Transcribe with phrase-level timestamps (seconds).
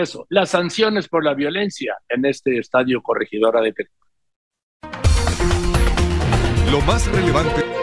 [0.00, 3.90] eso, las sanciones por la violencia en este estadio corregidora de Perú.
[6.70, 7.81] Lo más relevante.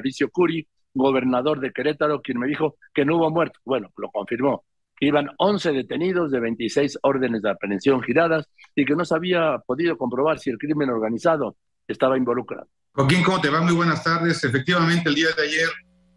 [0.00, 3.60] Mauricio Curi, gobernador de Querétaro, quien me dijo que no hubo muertos.
[3.64, 4.64] Bueno, lo confirmó.
[4.98, 9.96] Iban 11 detenidos de 26 órdenes de aprehensión giradas y que no se había podido
[9.96, 11.56] comprobar si el crimen organizado
[11.86, 12.66] estaba involucrado.
[12.92, 13.60] Joaquín, ¿cómo te va?
[13.60, 14.42] Muy buenas tardes.
[14.42, 15.68] Efectivamente, el día de ayer,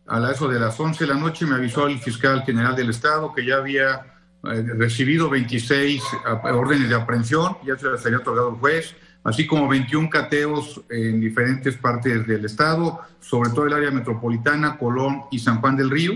[0.08, 3.34] a eso de las 11 de la noche, me avisó el fiscal general del Estado
[3.34, 4.02] que ya había
[4.44, 6.02] eh, recibido 26
[6.44, 11.20] órdenes de aprehensión, ya se las había otorgado el juez, así como 21 cateos en
[11.20, 16.14] diferentes partes del estado, sobre todo el área metropolitana, Colón y San Juan del Río.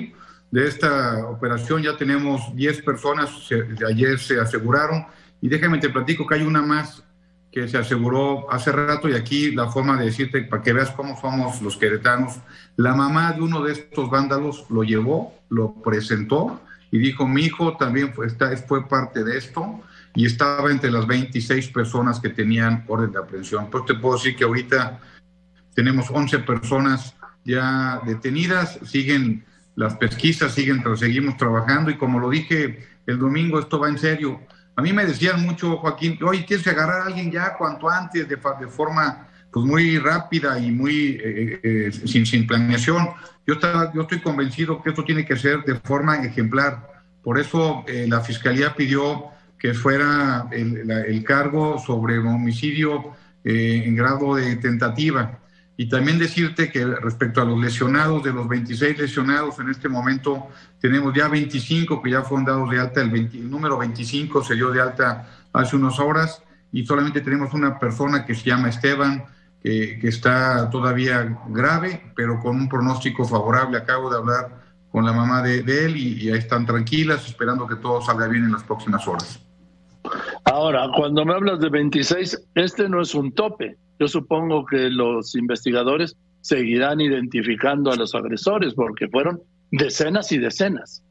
[0.51, 3.31] De esta operación ya tenemos 10 personas,
[3.87, 5.05] ayer se aseguraron,
[5.41, 7.03] y déjame te platico que hay una más
[7.51, 11.19] que se aseguró hace rato y aquí la forma de decirte para que veas cómo
[11.19, 12.35] somos los queretanos.
[12.75, 16.61] La mamá de uno de estos vándalos lo llevó, lo presentó
[16.91, 18.29] y dijo, mi hijo también fue,
[18.67, 19.81] fue parte de esto
[20.17, 23.69] y estaba entre las 26 personas que tenían orden de aprehensión.
[23.69, 24.99] Pues te puedo decir que ahorita
[25.75, 27.13] tenemos 11 personas
[27.45, 33.79] ya detenidas, siguen las pesquisas, siguen, seguimos trabajando y como lo dije el domingo, esto
[33.79, 34.41] va en serio.
[34.75, 38.27] A mí me decían mucho, Joaquín, oye, tienes que agarrar a alguien ya cuanto antes,
[38.27, 43.07] de, de forma pues muy rápida y muy eh, eh, sin, sin planeación.
[43.45, 43.53] Yo,
[43.93, 47.03] yo estoy convencido que esto tiene que ser de forma ejemplar.
[47.21, 54.35] Por eso eh, la Fiscalía pidió que fuera el, el cargo sobre homicidio en grado
[54.35, 55.39] de tentativa.
[55.79, 60.47] Y también decirte que respecto a los lesionados, de los 26 lesionados, en este momento
[60.81, 64.81] tenemos ya 25 que ya fueron dados de alta, el, número 25 se dio de
[64.81, 69.25] alta hace unas horas y solamente tenemos una persona que se llama Esteban,
[69.61, 73.77] que, que está todavía grave, pero con un pronóstico favorable.
[73.77, 74.61] Acabo de hablar
[74.91, 78.45] con la mamá de, él y, y ahí están tranquilas, esperando que todo salga bien
[78.45, 79.46] en las próximas horas.
[80.51, 85.35] Ahora, cuando me hablas de 26, este no es un tope yo supongo que los
[85.35, 89.41] investigadores seguirán identificando a los agresores porque fueron
[89.71, 91.03] decenas y decenas.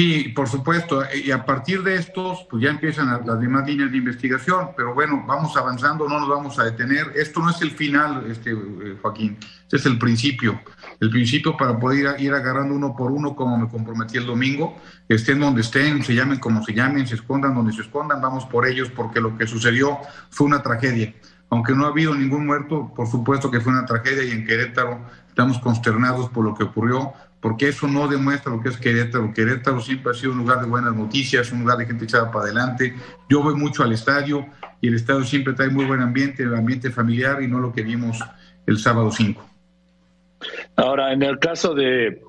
[0.00, 1.02] Sí, por supuesto.
[1.14, 4.70] Y a partir de estos, pues ya empiezan las demás líneas de investigación.
[4.74, 7.12] Pero bueno, vamos avanzando, no nos vamos a detener.
[7.16, 9.36] Esto no es el final, este, eh, Joaquín.
[9.64, 10.58] Este es el principio.
[11.00, 14.74] El principio para poder ir agarrando uno por uno, como me comprometí el domingo.
[15.06, 18.66] Estén donde estén, se llamen como se llamen, se escondan donde se escondan, vamos por
[18.66, 19.98] ellos, porque lo que sucedió
[20.30, 21.12] fue una tragedia.
[21.50, 25.04] Aunque no ha habido ningún muerto, por supuesto que fue una tragedia y en Querétaro
[25.28, 29.32] estamos consternados por lo que ocurrió, porque eso no demuestra lo que es Querétaro.
[29.32, 32.44] Querétaro siempre ha sido un lugar de buenas noticias, un lugar de gente echada para
[32.44, 32.94] adelante.
[33.28, 34.46] Yo voy mucho al estadio
[34.80, 37.82] y el estadio siempre trae muy buen ambiente, el ambiente familiar y no lo que
[37.82, 38.18] vimos
[38.66, 39.48] el sábado 5.
[40.76, 42.22] Ahora, en el caso de,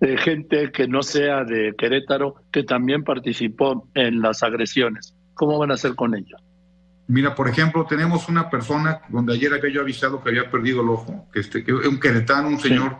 [0.00, 5.70] de gente que no sea de Querétaro, que también participó en las agresiones, ¿cómo van
[5.70, 6.40] a hacer con ellos?
[7.08, 10.88] Mira, por ejemplo, tenemos una persona donde ayer había yo avisado que había perdido el
[10.88, 12.96] ojo, que, este, que un queretano, un señor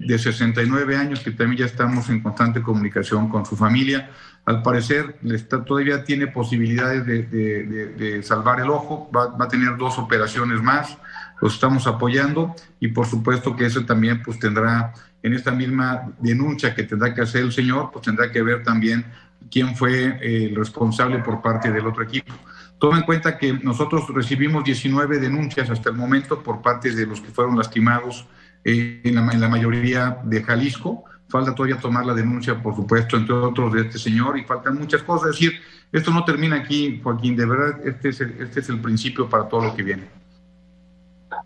[0.00, 4.10] de 69 años que también ya estamos en constante comunicación con su familia.
[4.46, 10.62] Al parecer está, todavía tiene posibilidades de, salvar el ojo, va, a tener dos operaciones
[10.62, 10.96] más,
[11.42, 16.74] los estamos apoyando y por supuesto que eso también pues tendrá en esta misma denuncia
[16.74, 19.04] que tendrá que hacer el señor, pues tendrá que ver también
[19.50, 22.32] quién fue el responsable por parte del otro equipo.
[22.78, 27.20] Toma en cuenta que nosotros recibimos 19 denuncias hasta el momento por parte de los
[27.20, 28.26] que fueron lastimados
[28.64, 31.04] eh, en, la, mayoría de Jalisco.
[31.28, 35.02] Falta todavía tomar la denuncia, por supuesto, entre otros de este señor y faltan muchas
[35.02, 35.30] cosas.
[35.30, 35.60] Es decir,
[35.92, 37.36] esto no termina aquí, Joaquín.
[37.36, 40.08] De verdad, este es el, este es el principio para todo lo que viene.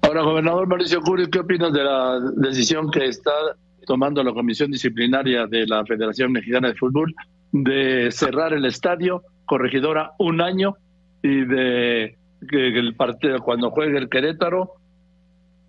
[0.03, 3.33] Ahora, gobernador Mauricio Curi, ¿qué opinas de la decisión que está
[3.87, 7.15] tomando la Comisión Disciplinaria de la Federación Mexicana de Fútbol
[7.53, 10.77] de cerrar el estadio Corregidora un año
[11.23, 12.17] y de
[12.49, 14.73] que el partido cuando juegue el Querétaro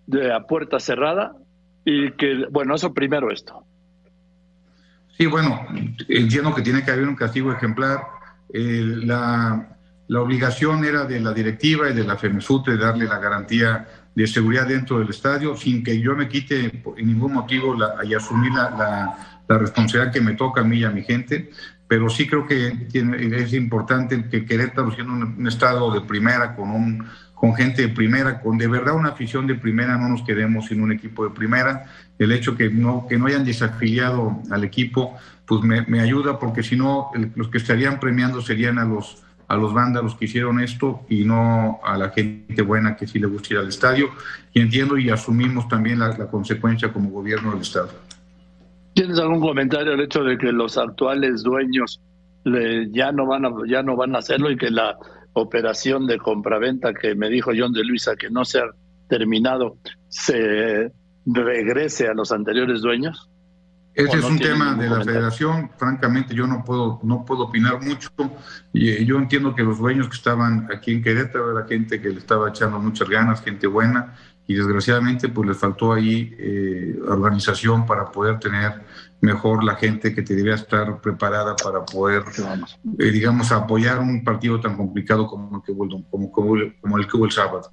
[0.06, 1.32] de a puerta cerrada
[1.84, 3.64] y que bueno eso primero esto.
[5.16, 5.66] Sí bueno
[6.08, 8.00] entiendo que tiene que haber un castigo ejemplar.
[8.48, 9.76] La,
[10.06, 14.26] la, obligación era de la directiva y de la FEMESUT de darle la garantía de
[14.26, 18.50] seguridad dentro del estadio sin que yo me quite por ningún motivo la, y asumir
[18.52, 18.70] la,
[19.46, 21.50] la, responsabilidad que me toca a mí y a mi gente.
[21.86, 27.06] Pero sí creo que es importante que Querétaro, siendo un, estado de primera, con, un,
[27.36, 30.80] con gente de primera, con de verdad una afición de primera, no nos quedemos sin
[30.80, 31.84] un equipo de primera.
[32.18, 35.16] El hecho que no, que no hayan desafiliado al equipo,
[35.46, 39.74] pues me, ayuda, porque si no, los que estarían premiando serían a los, a los
[39.74, 43.60] vándalos que hicieron esto y no a la gente buena que sí le gusta ir
[43.60, 44.08] al estadio.
[44.54, 47.90] Y entiendo y asumimos también la consecuencia como gobierno del Estado.
[48.96, 52.00] ¿Tienes algún comentario al hecho de que los actuales dueños
[52.92, 54.96] ya no van ya no van a hacerlo y que la
[55.40, 58.66] operación de compraventa que me dijo John de Luisa que no se ha
[59.08, 59.78] terminado
[60.08, 60.92] se
[61.26, 63.30] regrese a los anteriores dueños?
[63.94, 68.10] Ese es un tema de la federación, francamente yo no puedo no puedo opinar mucho.
[68.70, 72.10] Y eh, yo entiendo que los dueños que estaban aquí en Querétaro era gente que
[72.10, 74.14] le estaba echando muchas ganas, gente buena,
[74.46, 78.82] y desgraciadamente pues les faltó ahí eh, organización para poder tener
[79.20, 82.22] mejor la gente que te debía estar preparada para poder,
[82.98, 87.16] eh, digamos, apoyar un partido tan complicado como el que hubo, como, como, el que
[87.16, 87.72] hubo el sábado.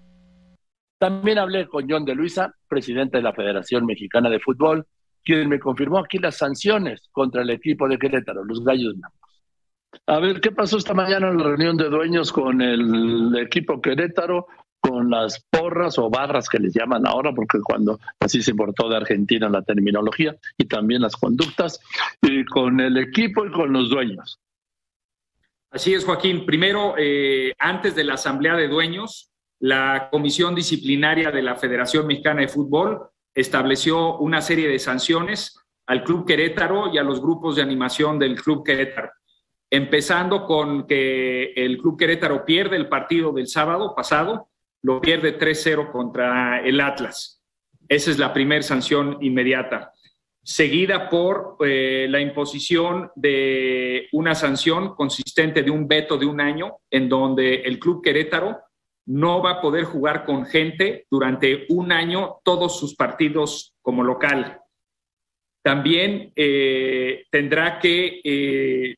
[0.98, 4.88] También hablé con John de Luisa, presidente de la Federación Mexicana de Fútbol,
[5.24, 9.20] quien me confirmó aquí las sanciones contra el equipo de Querétaro, los Gallos Blancos.
[10.08, 14.48] A ver, ¿qué pasó esta mañana en la reunión de dueños con el equipo Querétaro?
[14.85, 18.97] Con las porras o barras que les llaman ahora, porque cuando así se importó de
[18.97, 21.79] Argentina la terminología y también las conductas,
[22.21, 24.39] y con el equipo y con los dueños.
[25.71, 26.45] Así es, Joaquín.
[26.45, 32.41] Primero, eh, antes de la asamblea de dueños, la Comisión Disciplinaria de la Federación Mexicana
[32.41, 37.61] de Fútbol estableció una serie de sanciones al Club Querétaro y a los grupos de
[37.61, 39.11] animación del Club Querétaro.
[39.69, 44.49] Empezando con que el Club Querétaro pierde el partido del sábado pasado,
[44.83, 47.41] lo pierde 3-0 contra el Atlas.
[47.87, 49.91] Esa es la primera sanción inmediata.
[50.43, 56.77] Seguida por eh, la imposición de una sanción consistente de un veto de un año,
[56.91, 58.59] en donde el Club Querétaro
[59.05, 64.59] no va a poder jugar con gente durante un año todos sus partidos como local.
[65.61, 68.95] También eh, tendrá que eh,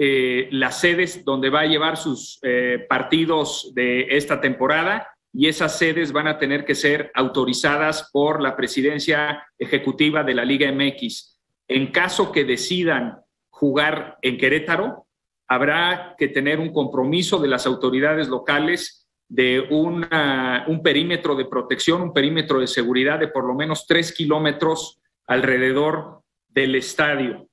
[0.00, 2.40] eh, las sedes donde va a llevar sus
[2.88, 8.56] partidos de esta temporada y esas sedes van a tener que ser autorizadas por la
[8.56, 11.40] presidencia ejecutiva de la Liga MX.
[11.68, 13.18] En caso que decidan
[13.50, 15.06] jugar en Querétaro,
[15.48, 22.12] habrá que tener un compromiso de las autoridades locales de un perímetro de protección, un
[22.12, 27.47] perímetro de seguridad de por lo menos tres kilómetros alrededor del estadio.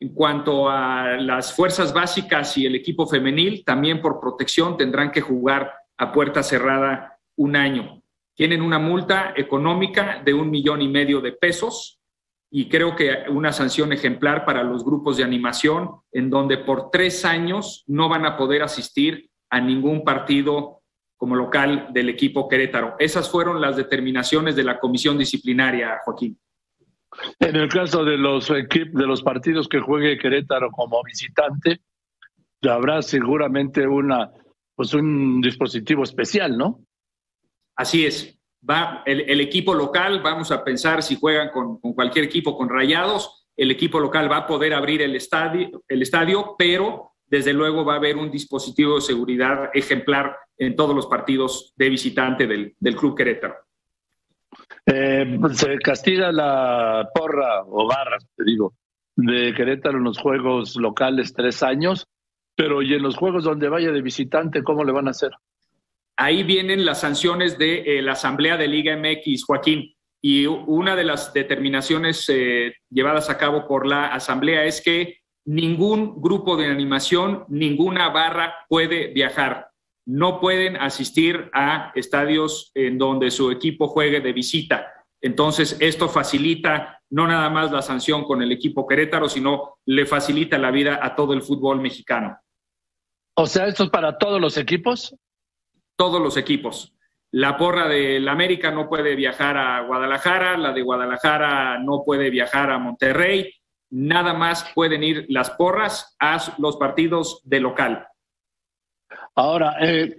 [0.00, 5.20] En cuanto a las fuerzas básicas y el equipo femenil, también por protección tendrán que
[5.20, 8.02] jugar a puerta cerrada un año.
[8.34, 11.98] Tienen una multa económica de un millón y medio de pesos
[12.50, 17.24] y creo que una sanción ejemplar para los grupos de animación, en donde por tres
[17.24, 20.82] años no van a poder asistir a ningún partido
[21.16, 22.94] como local del equipo Querétaro.
[22.98, 26.38] Esas fueron las determinaciones de la comisión disciplinaria, Joaquín.
[27.40, 31.80] En el caso de los equipos, de los partidos que juegue Querétaro como visitante,
[32.62, 34.30] habrá seguramente una,
[34.74, 36.80] pues un dispositivo especial, ¿no?
[37.76, 38.38] Así es
[39.06, 43.98] el, equipo local, vamos a pensar si juegan con, cualquier equipo, con rayados, el equipo
[43.98, 48.16] local va a poder abrir el estadio, el estadio, pero desde luego va a haber
[48.16, 53.54] un dispositivo de seguridad ejemplar en todos los partidos de visitante del, Club Querétaro.
[54.86, 58.74] Eh, se castiga la porra o barras, te digo,
[59.16, 62.06] de Querétaro en los juegos locales tres años,
[62.56, 65.32] pero y en los juegos donde vaya de visitante, ¿cómo le van a hacer?
[66.18, 69.94] ahí vienen las sanciones de eh, la Asamblea de Liga MX, Joaquín.
[70.20, 76.20] Y una de las determinaciones eh, llevadas a cabo por la Asamblea es que ningún
[76.20, 79.67] grupo de animación, ninguna barra puede viajar.
[80.08, 84.86] No pueden asistir a estadios en donde su equipo juegue de visita.
[85.20, 90.58] Entonces, esto facilita no nada más la sanción con el equipo Querétaro, sino le facilita
[90.58, 92.38] la vida a todo el fútbol mexicano.
[93.34, 95.14] O sea, esto es para todos los equipos
[95.98, 96.94] todos los equipos.
[97.32, 102.70] La porra del América no puede viajar a Guadalajara, la de Guadalajara no puede viajar
[102.70, 103.52] a Monterrey,
[103.90, 108.06] nada más pueden ir las porras a los partidos de local.
[109.38, 110.18] Ahora, eh,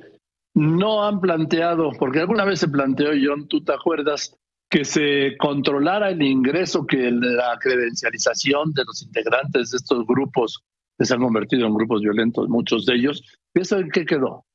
[0.54, 4.34] no han planteado, porque alguna vez se planteó, John, tú te acuerdas,
[4.70, 10.64] que se controlara el ingreso, que la credencialización de los integrantes de estos grupos,
[10.98, 13.22] que se han convertido en grupos violentos, muchos de ellos.
[13.54, 14.46] ¿Eso en qué quedó?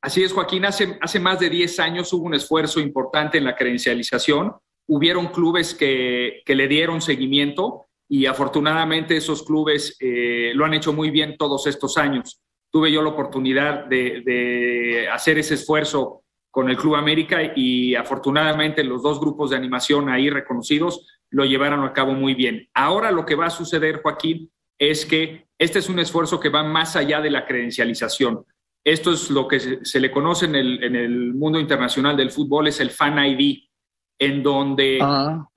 [0.00, 3.56] Así es, Joaquín, hace, hace más de 10 años hubo un esfuerzo importante en la
[3.56, 4.54] credencialización.
[4.88, 11.10] Hubieron clubes que, le dieron seguimiento y afortunadamente esos clubes eh, lo han hecho muy
[11.10, 12.40] bien todos estos años.
[12.76, 19.02] Tuve yo la oportunidad de, hacer ese esfuerzo con el Club América y afortunadamente los
[19.02, 22.68] dos grupos de animación ahí reconocidos lo llevaron a cabo muy bien.
[22.74, 26.64] Ahora lo que va a suceder, Joaquín, es que este es un esfuerzo que va
[26.64, 28.44] más allá de la credencialización.
[28.84, 32.90] Esto es lo que se, le conoce en el, mundo internacional del fútbol, es el
[32.90, 33.70] Fan ID,
[34.18, 34.98] en donde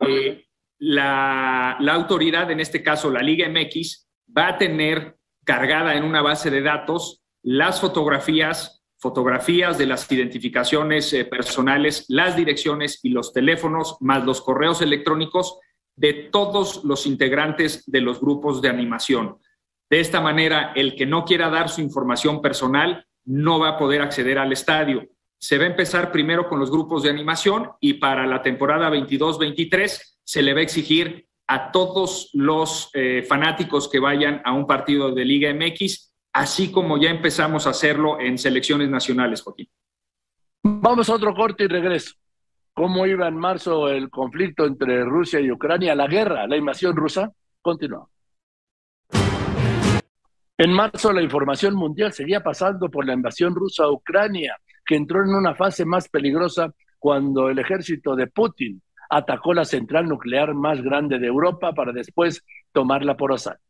[0.07, 0.45] eh,
[0.77, 4.07] la, autoridad, en este caso la Liga MX,
[4.37, 5.18] va a tener
[5.49, 12.35] cargada en una base de datos las fotografías, fotografías de las identificaciones eh, personales, las
[12.35, 15.57] direcciones y los teléfonos, más los correos electrónicos
[15.95, 19.39] de todos los integrantes de los grupos de animación.
[19.89, 24.03] De esta manera, el que no quiera dar su información personal no va a poder
[24.03, 25.07] acceder al estadio.
[25.39, 29.99] Se va a empezar primero con los grupos de animación y para la temporada 22-23
[30.23, 35.11] se le va a exigir a todos los eh, fanáticos que vayan a un partido
[35.11, 39.67] de Liga MX, así como ya empezamos a hacerlo en selecciones nacionales, Joaquín.
[40.61, 42.13] Vamos a otro corte y regreso.
[42.71, 45.95] ¿Cómo iba en marzo el conflicto entre Rusia y Ucrania?
[45.95, 47.31] La guerra, la invasión rusa.
[47.63, 48.07] Continúa.
[50.55, 55.23] En marzo la información mundial seguía pasando por la invasión rusa a Ucrania, que entró
[55.23, 60.81] en una fase más peligrosa cuando el ejército de Putin atacó la central nuclear más
[60.81, 63.63] grande de Europa para después tomarla por asalto.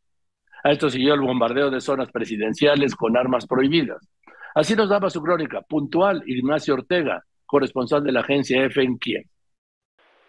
[0.62, 4.06] A esto siguió el bombardeo de zonas presidenciales con armas prohibidas.
[4.54, 9.24] Así nos daba su crónica puntual Ignacio Ortega, corresponsal de la agencia EFE en Kiev.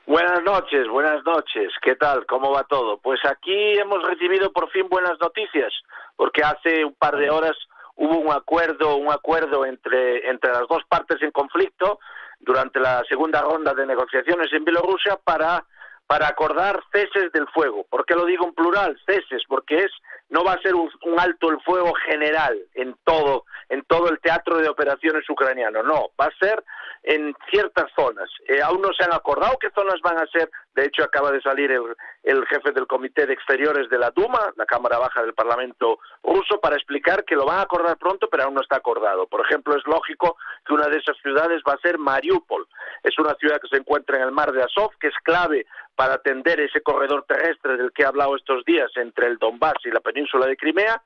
[0.08, 1.72] Buenas noches, buenas noches.
[1.82, 2.26] ¿Qué tal?
[2.26, 2.98] ¿Cómo va todo?
[3.00, 5.72] Pues aquí hemos recibido por fin buenas noticias,
[6.16, 7.56] porque hace un par de horas
[7.96, 12.00] hubo un acuerdo, un acuerdo entre, entre las dos partes en conflicto
[12.42, 15.64] durante la segunda ronda de negociaciones en Bielorrusia para
[16.12, 17.86] para acordar ceses del fuego.
[17.90, 19.00] ¿Por qué lo digo en plural?
[19.06, 19.92] Ceses, porque es
[20.32, 24.58] no va a ser un, alto el fuego general en todo en todo el teatro
[24.58, 26.62] de operaciones ucraniano, no, va a ser
[27.04, 28.30] en ciertas zonas.
[28.48, 30.52] Eh, aún no se han acordado qué zonas van a ser.
[30.76, 34.52] De hecho, acaba de salir el, el, jefe del Comité de Exteriores de la Duma,
[34.58, 38.44] la Cámara Baja del Parlamento ruso, para explicar que lo van a acordar pronto, pero
[38.44, 39.26] aún no está acordado.
[39.28, 40.36] Por ejemplo, es lógico
[40.66, 42.68] que una de esas ciudades va a ser Mariupol.
[43.04, 46.16] Es una ciudad que se encuentra en el mar de Azov, que es clave para
[46.16, 50.00] atender ese corredor terrestre del que he hablado estos días entre el Donbass y la
[50.00, 51.02] península de Crimea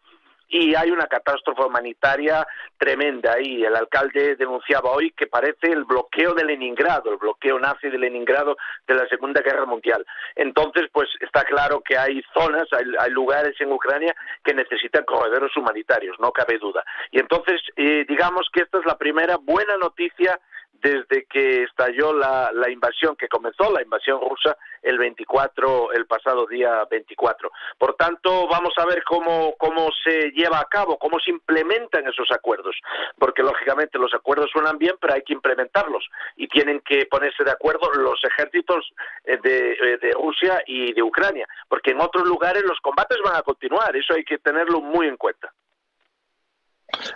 [0.48, 2.46] y hay una catástrofe humanitaria
[2.78, 3.64] tremenda ahí.
[3.64, 8.58] El alcalde denunciaba hoy que parece el bloqueo de Leningrado, el bloqueo nazi de Leningrado
[8.88, 10.06] de la Segunda Guerra Mundial.
[10.36, 16.18] Entonces, pues está claro que hay zonas, hay, lugares en Ucrania que necesitan corredores humanitarios,
[16.20, 16.84] no cabe duda.
[17.12, 20.40] Y entonces, eh, digamos que esta es la primera buena noticia
[20.86, 26.86] desde que estalló la, invasión, que comenzó la invasión rusa el 24, el pasado día
[26.92, 27.52] 24.
[27.80, 32.30] Por tanto, vamos a ver cómo, cómo se lleva a cabo, cómo se implementan esos
[32.32, 32.76] acuerdos,
[33.18, 37.52] porque lógicamente los acuerdos suenan bien, pero hay que implementarlos y tienen que ponerse de
[37.52, 38.86] acuerdo los ejércitos
[39.24, 43.38] eh, de, eh, de Rusia y de Ucrania, porque en otros lugares los combates van
[43.38, 45.52] a continuar, eso hay que tenerlo muy en cuenta.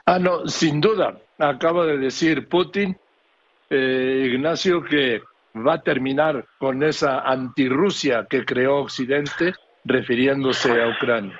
[0.07, 1.19] Ah, no, sin duda.
[1.37, 2.97] Acaba de decir Putin
[3.69, 5.21] eh, Ignacio, que
[5.55, 9.53] va a terminar con esa antirrusia que creó Occidente
[9.85, 11.39] refiriéndose a Ucrania.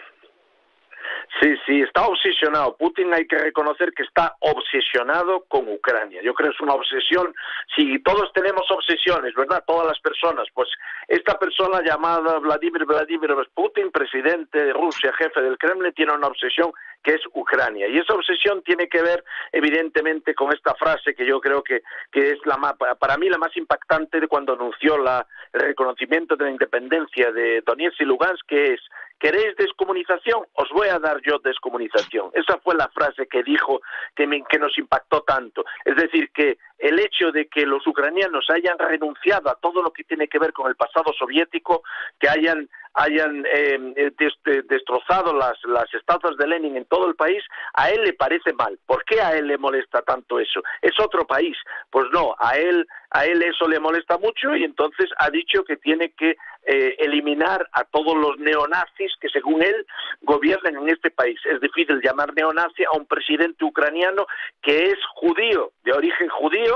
[1.41, 2.75] Sí, sí, está obsesionado.
[2.75, 6.21] Putin hay que reconocer que está obsesionado con Ucrania.
[6.21, 7.33] Yo creo que es una obsesión.
[7.75, 9.63] Si todos tenemos obsesiones, ¿verdad?
[9.65, 10.47] Todas las personas.
[10.53, 10.67] Pues
[11.07, 16.73] esta persona llamada Vladimir Vladimir Putin, presidente de Rusia, jefe del Kremlin, tiene una obsesión
[17.03, 17.87] que es Ucrania.
[17.87, 19.23] Y esa obsesión tiene que ver,
[19.53, 23.37] evidentemente, con esta frase que yo creo que, que es la más, para mí la
[23.37, 28.45] más impactante de cuando anunció la, el reconocimiento de la independencia de Donetsk y Lugansk,
[28.45, 28.81] que es
[29.19, 30.45] ¿Queréis descomunización?
[30.53, 32.31] Os voy a dar yo descomunización.
[32.33, 33.81] Esa fue la frase que dijo
[34.15, 35.65] que, que nos impactó tanto.
[35.83, 40.03] Es decir, que el hecho de que los ucranianos hayan renunciado a todo lo que
[40.03, 41.83] tiene que ver con el pasado soviético,
[42.19, 44.11] que hayan hayan em, eh,
[44.67, 48.77] destrozado las, las estatuas de Lenin en todo el país, a él le parece mal.
[48.85, 50.61] ¿Por qué a él le molesta tanto eso?
[50.81, 51.55] Es otro país.
[51.91, 55.77] Pues no, a él, a él eso le molesta mucho y entonces ha dicho que
[55.77, 59.85] tiene que eh, eliminar a todos los neonazis que según él
[60.21, 61.39] gobiernan en este país.
[61.45, 64.27] Es difícil llamar neonazi a un presidente ucraniano
[64.61, 66.68] que es judío, de origen judío,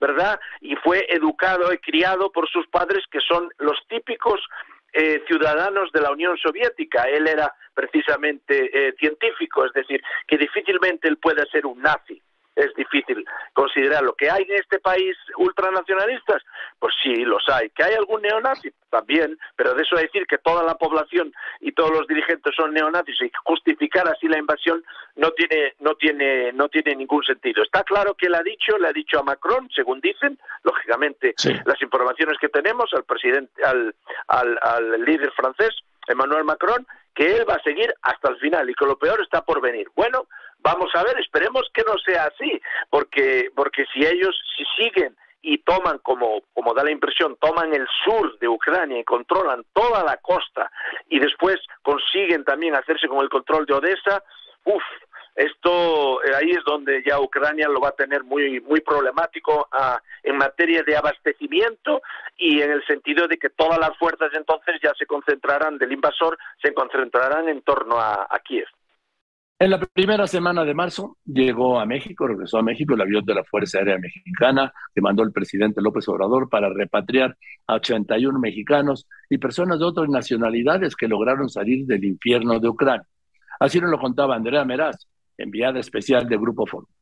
[0.00, 0.40] ¿verdad?
[0.60, 4.40] Y fue educado y criado por sus padres que son los típicos
[4.92, 7.04] eh, ciudadanos de la Unión Soviética.
[7.04, 12.22] Él era precisamente eh, científico, es decir, que difícilmente él pueda ser un nazi
[12.58, 16.42] es difícil considerar lo que hay en este país ultranacionalistas,
[16.78, 17.70] pues sí, los hay.
[17.70, 18.70] ¿Que hay algún neonazi?
[18.90, 22.72] También, pero de eso a decir que toda la población y todos los dirigentes son
[22.72, 24.82] neonazis y justificar así la invasión
[25.16, 27.62] no tiene, no tiene, no tiene ningún sentido.
[27.62, 31.80] Está claro que él ha dicho, le ha dicho a Macron, según dicen, lógicamente las
[31.82, 33.94] informaciones que tenemos al presidente, al,
[34.28, 38.74] al, al líder francés, Emmanuel Macron, que él va a seguir hasta el final y
[38.74, 39.88] que lo peor está por venir.
[39.94, 40.26] Bueno,
[40.60, 45.58] Vamos a ver, esperemos que no sea así, porque, porque si ellos si siguen y
[45.58, 50.16] toman, como, como da la impresión, toman el sur de Ucrania y controlan toda la
[50.16, 50.70] costa
[51.08, 54.22] y después consiguen también hacerse con el control de Odessa,
[54.64, 54.82] uff,
[55.36, 60.02] esto eh, ahí es donde ya Ucrania lo va a tener muy muy problemático ah,
[60.24, 62.02] en materia de abastecimiento
[62.36, 66.36] y en el sentido de que todas las fuerzas entonces ya se concentrarán del invasor
[66.60, 68.66] se concentrarán en torno a Kiev.
[69.60, 73.34] En la primera semana de marzo llegó a México, regresó a México el avión de
[73.34, 79.08] la Fuerza Aérea Mexicana que mandó el presidente López Obrador para repatriar a 81 mexicanos
[79.28, 83.08] y personas de otras nacionalidades que lograron salir del infierno de Ucrania.
[83.58, 86.97] Así nos lo contaba Andrea Meraz, enviada especial de Grupo Fórmula.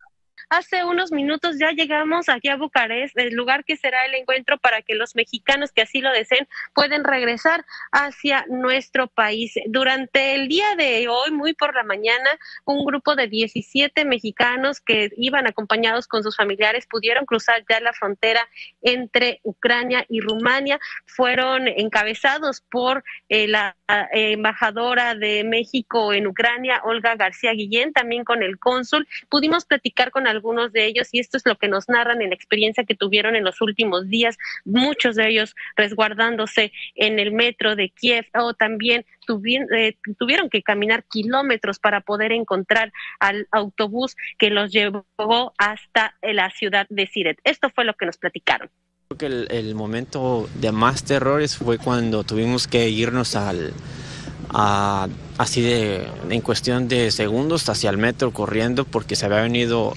[0.48, 4.82] Hace unos minutos ya llegamos aquí a Bucarest, el lugar que será el encuentro para
[4.82, 9.54] que los mexicanos que así lo deseen pueden regresar hacia nuestro país.
[9.66, 12.30] Durante el día de hoy, muy por la mañana,
[12.64, 17.92] un grupo de 17 mexicanos que iban acompañados con sus familiares pudieron cruzar ya la
[17.92, 18.48] frontera
[18.82, 20.78] entre Ucrania y Rumania.
[21.06, 28.24] Fueron encabezados por eh, la eh, embajadora de México en Ucrania, Olga García Guillén, también
[28.24, 29.08] con el cónsul.
[29.28, 32.34] Pudimos platicar con algunos de ellos y esto es lo que nos narran en la
[32.34, 37.90] experiencia que tuvieron en los últimos días, muchos de ellos resguardándose en el metro de
[37.90, 39.04] Kiev o también
[39.76, 46.50] eh, tuvieron que caminar kilómetros para poder encontrar al autobús que los llevó hasta la
[46.50, 47.38] ciudad de Siret.
[47.44, 48.70] Esto fue lo que nos platicaron.
[49.08, 53.72] Creo que el, momento de más terrores fue cuando tuvimos que irnos al,
[55.38, 59.94] así de, en cuestión de segundos hacia el metro corriendo porque se había venido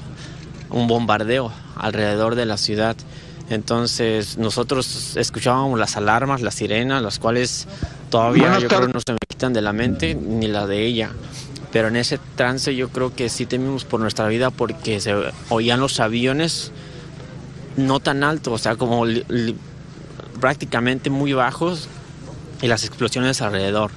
[0.70, 2.96] un bombardeo alrededor de la ciudad.
[3.50, 7.68] Entonces nosotros escuchábamos las alarmas, las sirenas, las cuales
[8.10, 11.12] todavía yo creo no se me quitan de la mente ni la de ella.
[11.72, 15.16] Pero en ese trance yo creo que sí temimos por nuestra vida porque se
[15.50, 16.72] oían los aviones
[17.78, 19.06] no tan alto, o sea, como
[20.40, 21.88] prácticamente muy bajos
[22.62, 23.92] y las explosiones alrededor.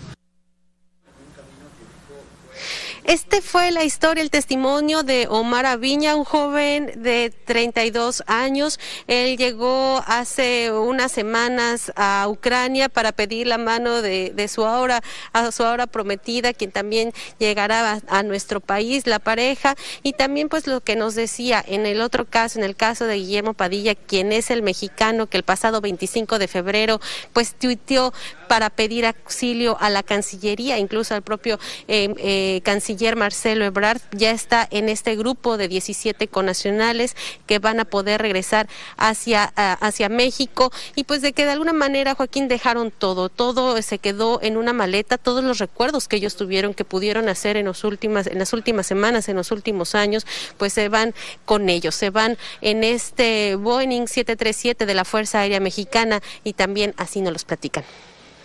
[3.04, 8.78] Este fue la historia, el testimonio de Omar Aviña, un joven de 32 años.
[9.08, 15.50] Él llegó hace unas semanas a Ucrania para pedir la mano de, su ahora, a
[15.50, 19.74] su ahora prometida, quien también llegará a, nuestro país, la pareja.
[20.04, 23.16] Y también pues lo que nos decía en el otro caso, en el caso de
[23.16, 27.00] Guillermo Padilla, quien es el mexicano que el pasado 25 de febrero
[27.32, 28.14] pues tuiteó
[28.46, 34.30] para pedir auxilio a la Cancillería, incluso al propio eh, eh, canciller Marcelo Ebrard, ya
[34.30, 40.72] está en este grupo de 17 conacionales que van a poder regresar hacia, hacia México.
[40.94, 44.72] Y pues de que de alguna manera, Joaquín, dejaron todo, todo se quedó en una
[44.72, 48.52] maleta, todos los recuerdos que ellos tuvieron, que pudieron hacer en, los últimas, en las
[48.52, 50.26] últimas semanas, en los últimos años,
[50.58, 55.60] pues se van con ellos, se van en este Boeing 737 de la Fuerza Aérea
[55.60, 57.84] Mexicana y también así nos los platican.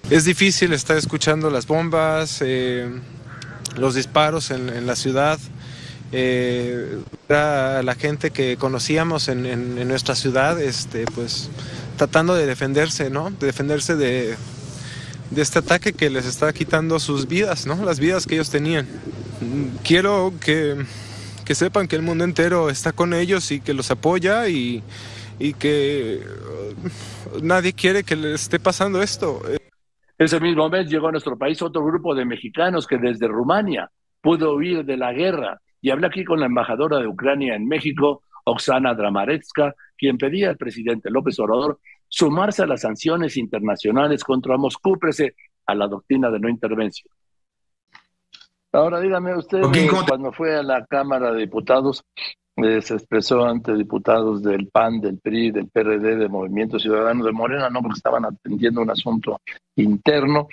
[0.10, 2.90] Es difícil estar escuchando las bombas, eh,
[3.78, 5.40] los disparos en, la ciudad.
[6.12, 11.50] Eh, la gente que conocíamos en, nuestra ciudad, este, pues
[11.98, 13.32] tratando de defenderse, ¿no?
[13.32, 14.36] De defenderse de,
[15.36, 17.84] este ataque que les está quitando sus vidas, ¿no?
[17.84, 18.88] Las vidas que ellos tenían.
[19.84, 20.86] Quiero que,
[21.54, 24.84] sepan que el mundo entero está con ellos y que los apoya y,
[25.40, 26.22] y que
[27.34, 29.42] uh, nadie quiere que les esté pasando esto.
[30.17, 34.56] Ese mismo mes llegó a nuestro país otro grupo de mexicanos que desde Rumania pudo
[34.56, 35.62] huir de la guerra.
[35.80, 40.58] Y hablé aquí con la embajadora de Ucrania en México, Oksana Dramaretska, quien pedía al
[40.58, 46.39] presidente López Obrador sumarse a las sanciones internacionales contra Moscú, prese a la doctrina de
[46.39, 47.13] no intervención.
[48.71, 49.62] Ahora dígame usted,
[50.08, 52.03] cuando fue a la Cámara de Diputados,
[52.58, 57.32] eh, se expresó ante diputados del PAN, del PRI, del PRD, del Movimiento Ciudadano de
[57.32, 59.39] Morena, no porque estaban atendiendo un asunto
[59.76, 60.48] interno,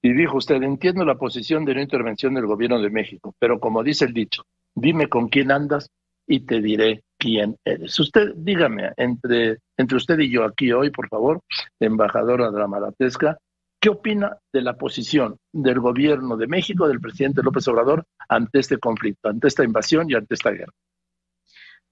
[0.00, 3.82] y dijo usted, entiendo la posición de no intervención del gobierno de México, pero como
[3.82, 4.44] dice el dicho,
[4.74, 5.90] dime con quién andas
[6.26, 7.98] y te diré quién eres.
[7.98, 11.40] Usted, dígame, entre, entre usted y yo aquí hoy, por favor,
[11.78, 13.36] embajadora Dramaratesca,
[13.78, 18.78] ¿qué opina de la posición del gobierno de México, del presidente López Obrador, ante este
[18.78, 20.72] conflicto, ante esta invasión y ante esta guerra?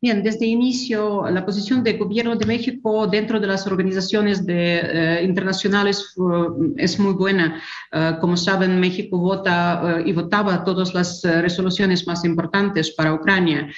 [0.00, 5.24] Bien, desde inicio, la posición del Gobierno de México dentro de las organizaciones de, eh,
[5.24, 6.14] internacionales
[6.76, 7.60] es muy buena.
[7.90, 13.68] Eh, como saben, México vota eh, y votaba todas las resoluciones más importantes para Ucrania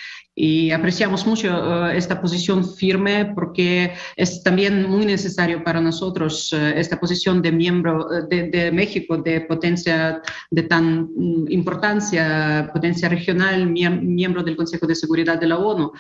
[0.43, 7.43] y apreciamos mucho esta posición firme porque es también muy necesario para nosotros esta posición
[7.43, 14.87] de miembro de, México, de potencia de tan mm, importancia, potencia regional, miembro del Consejo
[14.87, 15.93] de Seguridad de la ONU.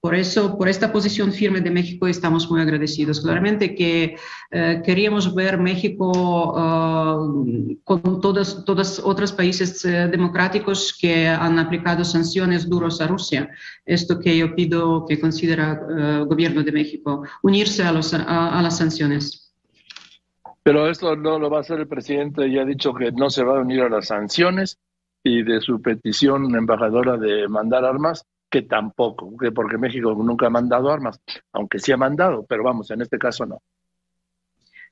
[0.00, 3.20] Por eso, por esta posición firme de México, estamos muy agradecidos.
[3.20, 4.14] Claramente que
[4.52, 12.04] eh, queríamos ver México eh, con todos los otros países eh, democráticos que han aplicado
[12.04, 13.50] sanciones duras a Rusia.
[13.88, 18.76] Esto que yo pido que considera el gobierno de México, unirse a, los, a, las
[18.76, 19.54] sanciones.
[20.62, 23.42] Pero esto no lo va a hacer el presidente, ya ha dicho que no se
[23.42, 24.78] va a unir a las sanciones
[25.24, 30.90] y de su petición embajadora de mandar armas, que tampoco, porque México nunca ha mandado
[30.90, 31.18] armas,
[31.52, 33.62] aunque sí ha mandado, pero vamos, en este caso no.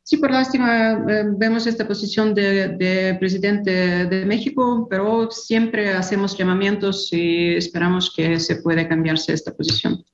[0.09, 7.13] Sí, por lástima, eh, vemos esta posición de presidente de México, pero siempre hacemos llamamientos
[7.13, 10.05] y esperamos que se pueda cambiarse esta posición.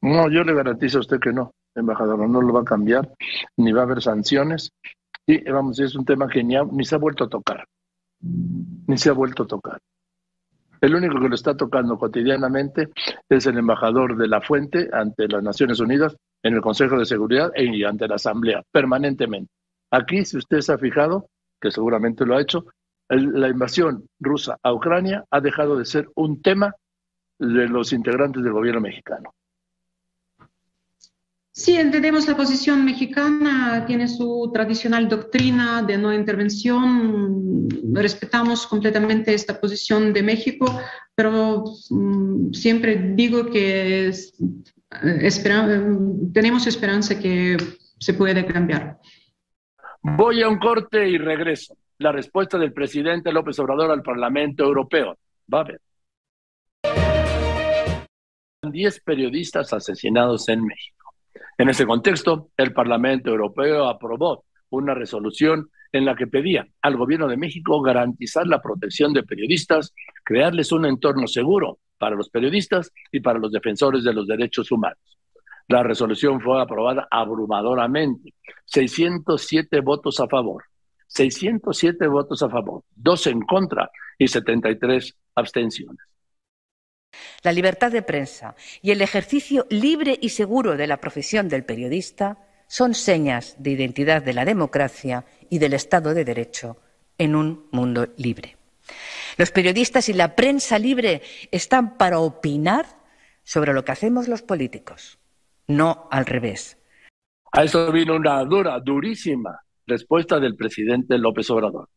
[0.00, 3.12] No, yo le garantizo a usted que no, embajador, no lo va a cambiar,
[3.58, 4.72] ni va a haber sanciones.
[5.26, 7.68] Y vamos, es un tema que ni se ha vuelto a tocar,
[8.22, 9.80] ni se ha vuelto a tocar.
[10.80, 12.88] El único que lo está tocando cotidianamente
[13.28, 17.50] es el embajador de la Fuente ante las Naciones Unidas en el Consejo de Seguridad
[17.56, 19.52] y ante la Asamblea, permanentemente.
[19.90, 21.28] Aquí, si usted se ha fijado,
[21.60, 22.66] que seguramente lo ha hecho,
[23.08, 26.74] la invasión rusa a Ucrania ha dejado de ser un tema
[27.38, 29.34] de los integrantes del gobierno mexicano.
[31.52, 39.60] Sí, entendemos la posición mexicana, tiene su tradicional doctrina de no intervención, respetamos completamente esta
[39.60, 40.80] posición de México,
[41.14, 44.12] pero mm, siempre digo que
[45.02, 45.30] eh,
[46.32, 47.56] tenemos esperanza que
[47.98, 48.98] se puede cambiar.
[50.02, 51.76] Voy a un corte y regreso.
[51.98, 55.18] La respuesta del presidente López Obrador al Parlamento Europeo.
[55.52, 55.80] Va a ver.
[58.62, 61.14] 10 periodistas asesinados en México.
[61.58, 67.26] En ese contexto, el Parlamento Europeo aprobó una resolución en la que pedía al gobierno
[67.28, 69.92] de México garantizar la protección de periodistas,
[70.24, 75.18] crearles un entorno seguro para los periodistas y para los defensores de los derechos humanos.
[75.68, 78.34] La resolución fue aprobada abrumadoramente,
[78.64, 80.64] 607 votos a favor,
[81.08, 86.00] 607 votos a favor, 2 en contra y 73 abstenciones.
[87.42, 92.38] La libertad de prensa y el ejercicio libre y seguro de la profesión del periodista
[92.66, 96.78] son señas de identidad de la democracia y del Estado de Derecho
[97.18, 98.59] en un mundo libre.
[99.40, 102.84] Los periodistas y la prensa libre están para opinar
[103.42, 105.18] sobre lo que hacemos los políticos,
[105.66, 106.78] no al revés.
[107.50, 111.88] A eso vino una dura, durísima respuesta del presidente López Obrador.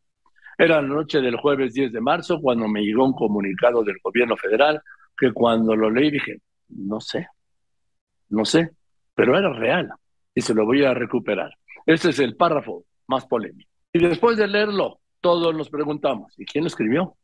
[0.57, 4.37] Era la noche del jueves 10 de marzo cuando me llegó un comunicado del gobierno
[4.37, 4.81] federal
[5.17, 6.37] que cuando lo leí dije,
[6.69, 7.27] no sé,
[8.29, 8.69] no sé,
[9.13, 9.89] pero era real
[10.33, 11.51] y se lo voy a recuperar.
[11.85, 13.69] Ese es el párrafo más polémico.
[13.91, 17.17] Y después de leerlo, todos nos preguntamos, ¿y quién lo escribió?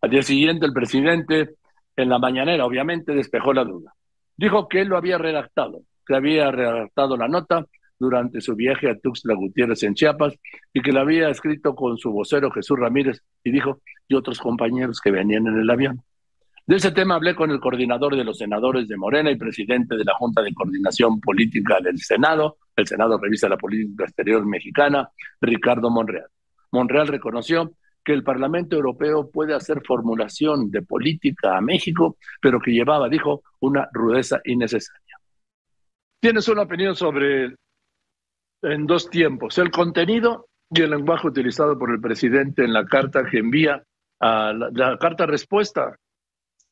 [0.00, 1.54] Al día siguiente el presidente,
[1.96, 3.92] en la mañanera, obviamente, despejó la duda.
[4.36, 7.66] Dijo que él lo había redactado, que había redactado la nota
[7.98, 10.34] durante su viaje a Tuxtla Gutiérrez en Chiapas
[10.72, 15.00] y que la había escrito con su vocero Jesús Ramírez y dijo, y otros compañeros
[15.00, 16.02] que venían en el avión.
[16.66, 20.04] De ese tema hablé con el coordinador de los senadores de Morena y presidente de
[20.04, 25.10] la Junta de Coordinación Política del Senado, el Senado revisa la política exterior mexicana,
[25.40, 26.28] Ricardo Monreal.
[26.72, 27.72] Monreal reconoció
[28.04, 33.42] que el Parlamento Europeo puede hacer formulación de política a México, pero que llevaba, dijo,
[33.60, 35.18] una rudeza innecesaria.
[36.20, 37.56] Tienes una opinión sobre,
[38.62, 43.24] en dos tiempos, el contenido y el lenguaje utilizado por el presidente en la carta
[43.28, 43.82] que envía,
[44.20, 45.96] a la carta respuesta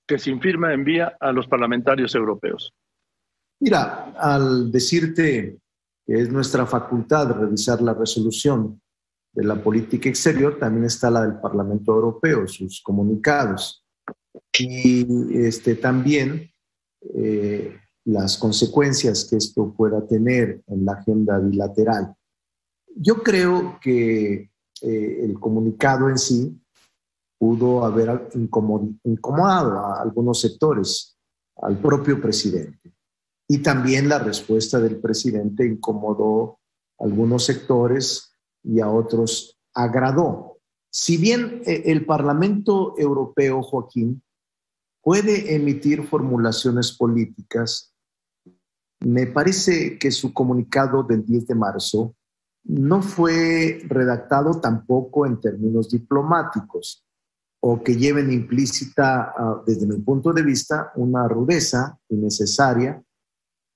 [0.09, 2.73] que sin firma envía a los parlamentarios europeos?
[3.61, 5.59] Mira, al decirte
[6.07, 8.81] que es nuestra facultad revisar la resolución
[9.33, 13.85] de la política exterior, también está la del Parlamento Europeo, sus comunicados.
[14.59, 16.51] Y este, también
[17.15, 22.15] eh, las consecuencias que esto pueda tener en la agenda bilateral.
[22.97, 24.51] Yo creo que
[24.83, 26.61] eh, el comunicado en sí
[27.39, 31.17] pudo haber incomodado a algunos sectores,
[31.57, 32.93] al propio presidente.
[33.47, 36.59] Y también la respuesta del presidente incomodó
[36.99, 38.33] a algunos sectores
[38.63, 40.59] y a otros agradó.
[40.91, 44.23] Si bien eh, el Parlamento Europeo, Joaquín,
[45.03, 47.95] puede emitir formulaciones políticas,
[49.01, 52.17] me parece que su comunicado del 10 de marzo
[52.65, 57.05] no fue redactado tampoco en términos diplomáticos
[57.61, 63.03] o que lleven implícita, ah, desde mi punto de vista, una rudeza innecesaria,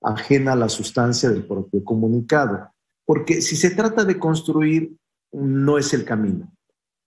[0.02, 2.71] ajena a la sustancia del propio comunicado.
[3.04, 4.96] Porque si se trata de construir,
[5.32, 6.52] no es el camino,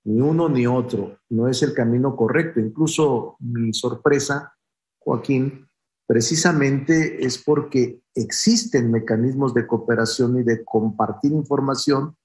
[0.04, 2.60] ni uno ni otro, no es el camino correcto.
[2.60, 4.54] Incluso mi sorpresa,
[5.00, 5.68] Joaquín,
[6.08, 12.16] precisamente es porque existen mecanismos de cooperación y de compartir información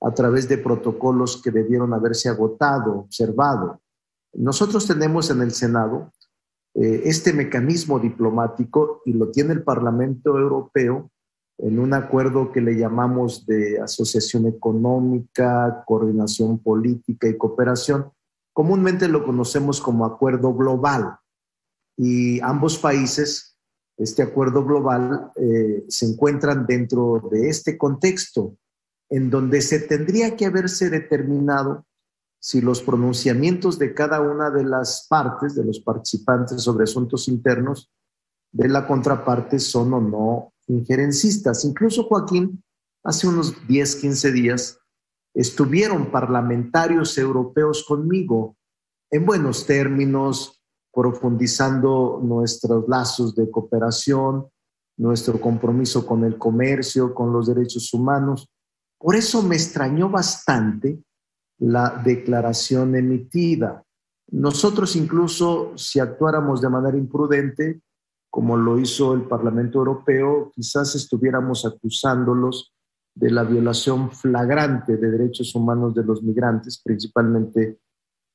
[0.00, 3.82] a través de protocolos que debieron haberse agotado, observado,
[4.34, 6.12] nosotros tenemos en el Senado
[6.74, 11.10] eh, este mecanismo diplomático y lo tiene el Parlamento Europeo
[11.62, 18.10] en un acuerdo que le llamamos de asociación económica, coordinación política y cooperación.
[18.52, 21.18] Comúnmente lo conocemos como acuerdo global
[21.96, 23.56] y ambos países,
[23.96, 28.56] este acuerdo global, eh, se encuentran dentro de este contexto
[29.08, 31.86] en donde se tendría que haberse determinado
[32.40, 37.92] si los pronunciamientos de cada una de las partes, de los participantes sobre asuntos internos
[38.50, 41.64] de la contraparte son o no injerencistas.
[41.64, 42.62] Incluso Joaquín,
[43.04, 44.78] hace unos 10, 15 días,
[45.34, 48.56] estuvieron parlamentarios europeos conmigo
[49.10, 54.46] en buenos términos, profundizando nuestros lazos de cooperación,
[54.98, 58.48] nuestro compromiso con el comercio, con los derechos humanos.
[58.98, 61.02] Por eso me extrañó bastante
[61.58, 63.84] la declaración emitida.
[64.30, 67.80] Nosotros incluso, si actuáramos de manera imprudente,
[68.32, 72.72] como lo hizo el Parlamento Europeo, quizás estuviéramos acusándolos
[73.14, 77.78] de la violación flagrante de derechos humanos de los migrantes, principalmente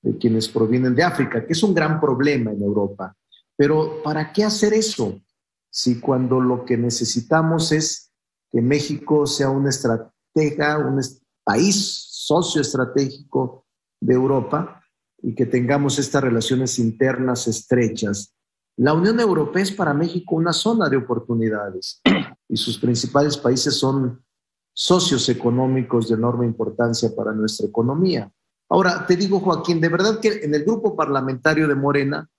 [0.04, 3.18] de quienes provienen de África, que es un gran problema en Europa.
[3.56, 5.20] Pero ¿para qué hacer eso?
[5.68, 8.14] Si cuando lo que necesitamos es
[8.52, 11.02] que México sea una estratega, un
[11.44, 13.66] país socio estratégico
[14.00, 14.80] de Europa
[15.24, 18.37] y que tengamos estas relaciones internas estrechas.
[18.78, 22.00] La Unión Europea es para México una zona de oportunidades
[22.48, 24.24] y sus principales países son
[24.72, 28.32] socios económicos de enorme importancia para nuestra economía.
[28.70, 32.30] Ahora, te digo, Joaquín, de verdad que en el grupo parlamentario de Morena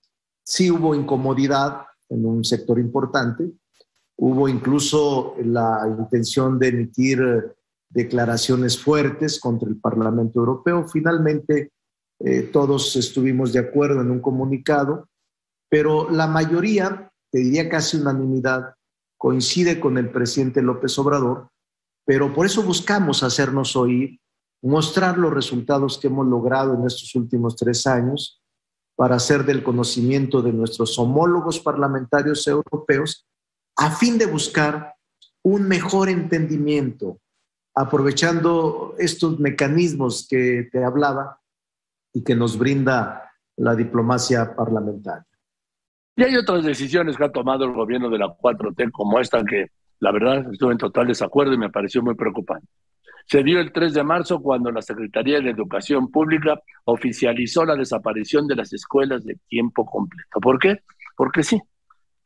[0.45, 3.51] sí hubo incomodidad en un sector importante,
[4.17, 7.53] hubo incluso la intención de emitir eh,
[7.89, 10.87] declaraciones fuertes contra el Parlamento Europeo.
[10.87, 11.73] Finalmente,
[12.21, 15.09] eh, todos estuvimos de acuerdo en un comunicado,
[15.69, 18.75] pero la mayoría, te diría casi unanimidad,
[19.17, 21.49] coincide con el presidente López Obrador
[22.09, 24.19] pero por eso buscamos hacernos oír,
[24.63, 28.43] mostrar los resultados que hemos logrado en estos últimos tres años
[28.97, 33.29] para hacer del conocimiento de nuestros homólogos parlamentarios europeos
[33.77, 34.95] a fin de buscar
[35.43, 37.21] un mejor entendimiento,
[37.75, 41.43] aprovechando estos mecanismos que te hablaba
[42.15, 45.27] y que nos brinda la diplomacia parlamentaria.
[46.19, 49.69] Y hay otras decisiones que ha tomado el gobierno de la 4T, como esta que
[50.01, 52.67] la verdad, estuve en total desacuerdo y me pareció muy preocupante.
[53.27, 58.47] Se dio el 3 de marzo cuando la Secretaría de Educación Pública oficializó la desaparición
[58.47, 60.41] de las escuelas de tiempo completo.
[60.41, 60.79] ¿Por qué?
[61.17, 61.61] Porque sí.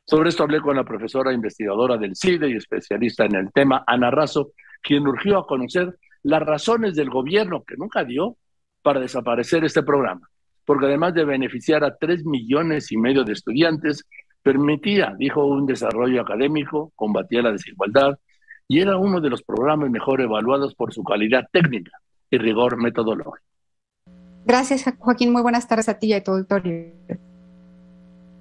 [0.05, 4.11] Sobre esto hablé con la profesora investigadora del CIDE y especialista en el tema, Ana
[4.11, 4.51] Razo,
[4.81, 8.37] quien urgió a conocer las razones del gobierno que nunca dio
[8.81, 10.29] para desaparecer este programa,
[10.65, 14.05] porque además de beneficiar a tres millones y medio de estudiantes,
[14.43, 18.19] Permitía, dijo, un desarrollo académico, combatía la desigualdad
[18.67, 21.91] y era uno de los programas mejor evaluados por su calidad técnica
[22.29, 23.37] y rigor metodológico.
[24.45, 25.31] Gracias, Joaquín.
[25.31, 26.91] Muy buenas tardes a ti y a tu auditorio.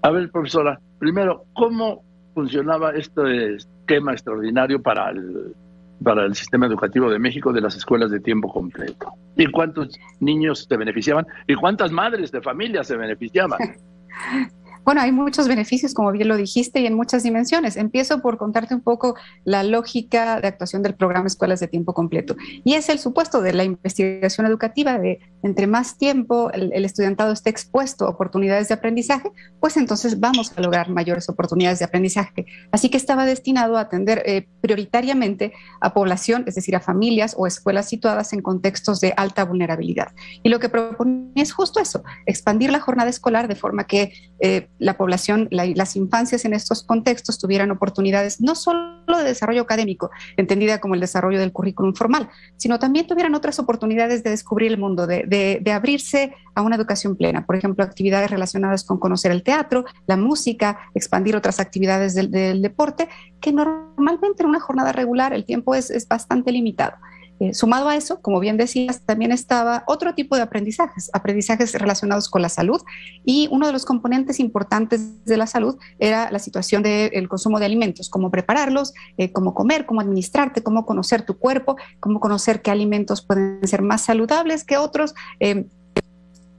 [0.02, 2.02] A ver, profesora, primero, ¿cómo
[2.34, 5.54] funcionaba este esquema extraordinario para el,
[6.02, 9.12] para el sistema educativo de México de las escuelas de tiempo completo?
[9.36, 11.26] ¿Y cuántos niños se beneficiaban?
[11.46, 13.58] ¿Y cuántas madres de familia se beneficiaban?
[14.84, 17.76] Bueno, hay muchos beneficios, como bien lo dijiste, y en muchas dimensiones.
[17.76, 19.14] Empiezo por contarte un poco
[19.44, 22.36] la lógica de actuación del programa Escuelas de Tiempo Completo.
[22.64, 27.50] Y es el supuesto de la investigación educativa de entre más tiempo el, estudiantado esté
[27.50, 32.46] expuesto a oportunidades de aprendizaje, pues entonces vamos a lograr mayores oportunidades de aprendizaje.
[32.70, 37.46] Así que estaba destinado a atender eh, prioritariamente a población, es decir, a familias o
[37.46, 40.12] escuelas situadas en contextos de alta vulnerabilidad.
[40.42, 44.68] Y lo que proponía es justo eso, expandir la jornada escolar de forma que eh,
[44.78, 50.80] la población, las infancias en estos contextos tuvieran oportunidades no solo de desarrollo académico, entendida
[50.80, 55.06] como el desarrollo del currículum formal, sino también tuvieran otras oportunidades de descubrir el mundo,
[55.06, 57.46] de, abrirse a una educación plena.
[57.46, 63.08] Por ejemplo, actividades relacionadas con conocer el teatro, la música, expandir otras actividades del, deporte,
[63.40, 66.96] que normalmente en una jornada regular el tiempo es bastante limitado.
[67.42, 72.30] Eh, sumado a eso, como bien decías, también estaba otro tipo de aprendizajes, aprendizajes relacionados
[72.30, 72.80] con la salud
[73.24, 77.66] y uno de los componentes importantes de la salud era la situación del consumo de
[77.66, 82.70] alimentos, cómo prepararlos, eh, cómo comer, cómo administrarte, cómo conocer tu cuerpo, cómo conocer qué
[82.70, 85.12] alimentos pueden ser más saludables que otros.
[85.40, 85.66] Eh,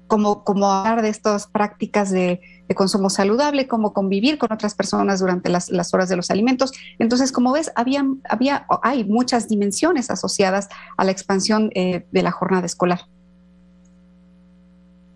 [0.08, 2.41] como, como hablar de estas prácticas de,
[2.76, 6.72] consumo saludable, cómo convivir con otras personas durante las, horas de los alimentos.
[6.99, 12.32] Entonces, como ves, había, había, hay muchas dimensiones asociadas a la expansión eh, de la
[12.32, 13.01] jornada escolar.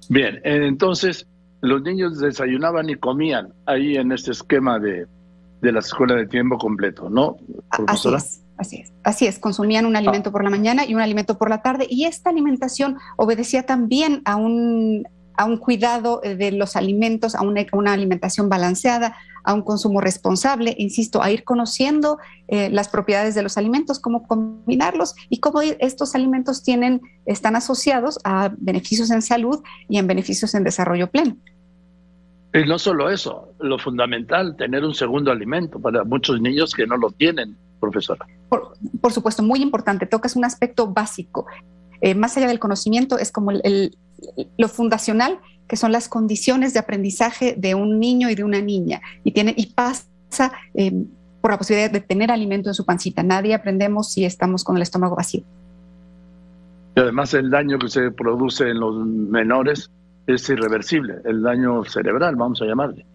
[0.09, 1.27] Bien, entonces
[1.61, 5.07] los niños desayunaban y comían ahí en este esquema de,
[5.61, 7.37] de la escuela de tiempo completo, ¿no,
[7.69, 8.17] profesora?
[8.17, 8.43] Así es.
[8.57, 11.61] Así es, así es, consumían un alimento por la mañana y un alimento por la
[11.61, 15.07] tarde y esta alimentación obedecía también a un,
[15.37, 20.75] a un cuidado de los alimentos, a una, una, alimentación balanceada, a un consumo responsable,
[20.77, 22.17] insisto, a ir conociendo
[22.47, 28.19] eh, las propiedades de los alimentos, cómo combinarlos y cómo estos alimentos tienen, están asociados
[28.23, 31.37] a beneficios en salud y en beneficios en desarrollo pleno.
[32.53, 36.97] Y no solo eso, lo fundamental, tener un segundo alimento para muchos niños que no
[36.97, 38.25] lo tienen, profesora.
[38.49, 41.45] Por, supuesto, muy importante, tocas un aspecto básico.
[42.01, 47.55] Eh, más allá del conocimiento, es como lo fundacional, que son las condiciones de aprendizaje
[47.57, 49.01] de un niño y de una niña.
[49.23, 51.05] Y, tiene, y pasa eh,
[51.41, 53.23] por la posibilidad de tener alimento en su pancita.
[53.23, 55.43] Nadie aprendemos si estamos con el estómago vacío.
[56.95, 59.91] Y además el daño que se produce en los menores
[60.25, 63.05] es irreversible, el daño cerebral, vamos a llamarle.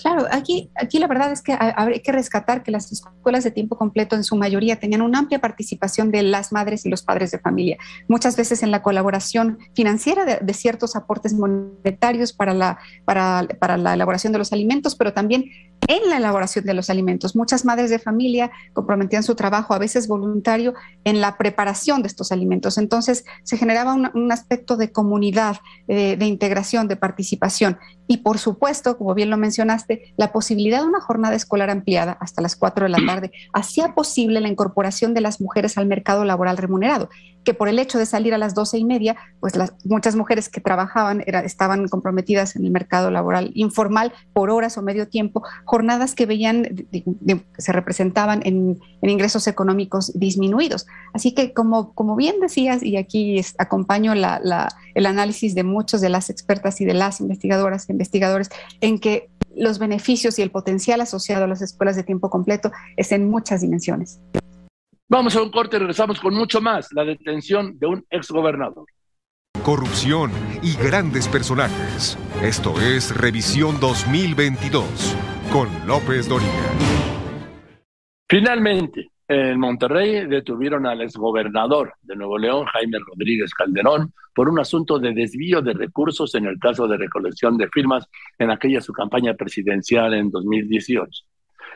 [0.00, 3.76] Claro, aquí, aquí la verdad es que hay que rescatar que las escuelas de tiempo
[3.76, 7.38] completo en su mayoría tenían una amplia participación de las madres y los padres de
[7.38, 7.76] familia,
[8.08, 13.94] muchas veces en la colaboración financiera de, ciertos aportes monetarios para la, para, para la
[13.94, 15.44] elaboración de los alimentos, pero también
[15.88, 17.36] en la elaboración de los alimentos.
[17.36, 20.74] Muchas madres de familia comprometían su trabajo, a veces voluntario,
[21.04, 22.78] en la preparación de estos alimentos.
[22.78, 27.78] Entonces se generaba un, aspecto de comunidad, eh, de integración, de participación.
[28.06, 32.42] Y por supuesto, como bien lo mencionaste, la posibilidad de una jornada escolar ampliada hasta
[32.42, 36.56] las 4 de la tarde hacía posible la incorporación de las mujeres al mercado laboral
[36.56, 37.08] remunerado,
[37.44, 40.48] que por el hecho de salir a las doce y media, pues las, muchas mujeres
[40.48, 46.14] que trabajaban estaban comprometidas en el mercado laboral informal por horas o medio tiempo, jornadas
[46.14, 46.86] que veían,
[47.58, 50.86] se representaban en, ingresos económicos disminuidos.
[51.12, 56.30] Así que como, como bien decías, y aquí acompaño el análisis de muchos de las
[56.30, 61.48] expertas y de las investigadoras investigadores, en que los beneficios y el potencial asociado a
[61.48, 64.20] las escuelas de tiempo completo es en muchas dimensiones.
[65.08, 66.88] Vamos a un corte y regresamos con mucho más.
[66.92, 68.86] La detención de un exgobernador.
[69.62, 70.30] Corrupción
[70.62, 72.18] y grandes personajes.
[72.42, 74.84] Esto es Revisión 2022
[75.52, 76.50] con López Doriga.
[78.28, 84.98] Finalmente, en Monterrey detuvieron al exgobernador de Nuevo León, Jaime Rodríguez Calderón, por un asunto
[84.98, 88.06] de desvío de recursos en el caso de recolección de firmas
[88.38, 91.24] en aquella su campaña presidencial en 2018.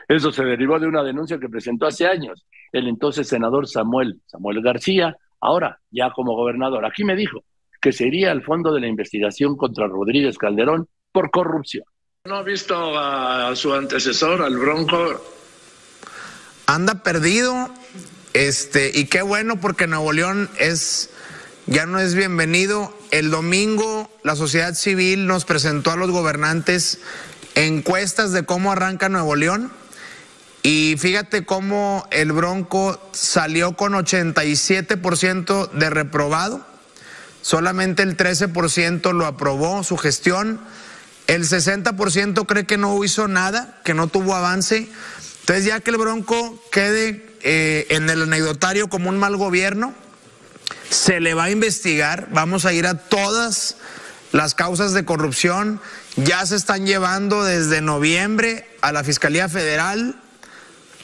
[0.07, 4.61] Eso se derivó de una denuncia que presentó hace años el entonces senador Samuel, Samuel
[4.61, 6.85] García, ahora ya como gobernador.
[6.85, 7.43] Aquí me dijo
[7.81, 11.85] que sería el fondo de la investigación contra Rodríguez Calderón por corrupción.
[12.25, 15.38] ¿No ha visto a su antecesor, al Bronco?
[16.69, 17.67] Anda perdido,
[18.33, 21.09] este, y qué bueno porque Nuevo León es,
[21.65, 22.95] ya no es bienvenido.
[23.09, 26.99] El domingo la sociedad civil nos presentó a los gobernantes
[27.55, 29.71] encuestas de cómo arranca Nuevo León
[30.61, 36.63] y fíjate cómo el Bronco salió con 87% de reprobado,
[37.41, 40.59] solamente el 13% lo aprobó su gestión,
[41.25, 44.87] el 60% cree que no hizo nada, que no tuvo avance.
[45.49, 49.95] Entonces ya que el Bronco quede eh, en el anecdotario como un mal gobierno,
[50.91, 53.75] se le va a investigar, vamos a ir a todas
[54.31, 55.81] las causas de corrupción,
[56.17, 60.21] ya se están llevando desde noviembre a la Fiscalía Federal,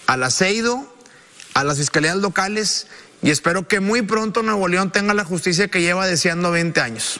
[0.05, 0.93] al aceido,
[1.55, 2.87] a las fiscalías locales
[3.23, 7.19] y espero que muy pronto Nuevo León tenga la justicia que lleva deseando 20 años.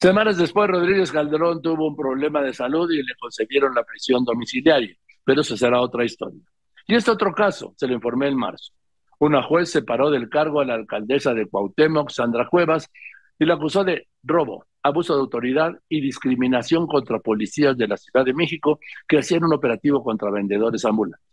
[0.00, 4.96] Semanas después, Rodríguez Calderón tuvo un problema de salud y le concedieron la prisión domiciliaria,
[5.24, 6.40] pero eso será otra historia.
[6.86, 8.72] Y este otro caso, se lo informé en marzo.
[9.18, 12.90] Una juez separó del cargo a la alcaldesa de Cuauhtémoc, Sandra Cuevas,
[13.38, 18.24] y la acusó de robo, abuso de autoridad y discriminación contra policías de la Ciudad
[18.24, 21.26] de México que hacían un operativo contra vendedores ambulantes.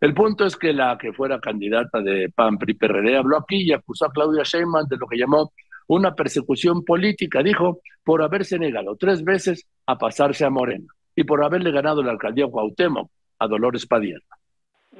[0.00, 2.76] El punto es que la que fuera candidata de PAN PRI
[3.14, 5.52] habló aquí y acusó a Claudia Sheinbaum de lo que llamó
[5.86, 11.44] una persecución política, dijo, por haberse negado tres veces a pasarse a Moreno y por
[11.44, 14.36] haberle ganado la alcaldía Cuauhtémoc a Dolores Padierna.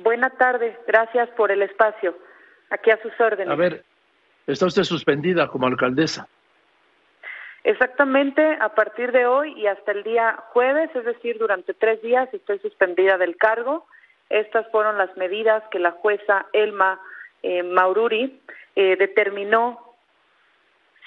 [0.02, 2.16] Buena tarde, gracias por el espacio.
[2.70, 3.52] Aquí a sus órdenes.
[3.52, 3.84] A ver,
[4.46, 6.26] está usted suspendida como alcaldesa.
[7.64, 12.28] Exactamente, a partir de hoy y hasta el día jueves, es decir, durante tres días
[12.32, 13.86] estoy suspendida del cargo.
[14.30, 17.00] Estas fueron las medidas que la jueza Elma
[17.42, 18.40] eh, Maururi
[18.74, 19.91] eh, determinó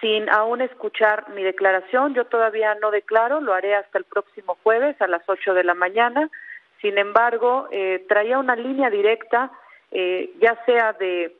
[0.05, 2.13] sin aún escuchar mi declaración.
[2.13, 5.73] Yo todavía no declaro, lo haré hasta el próximo jueves a las 8 de la
[5.73, 6.29] mañana.
[6.79, 9.51] Sin embargo, eh, traía una línea directa,
[9.91, 11.35] ya sea de,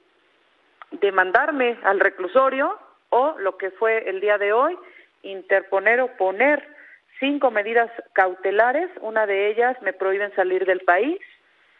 [0.89, 4.75] de mandarme al reclusorio o lo que fue el día de hoy,
[5.21, 6.67] interponer o poner
[7.19, 8.89] cinco medidas cautelares.
[9.01, 11.19] Una de ellas me prohíben salir del país,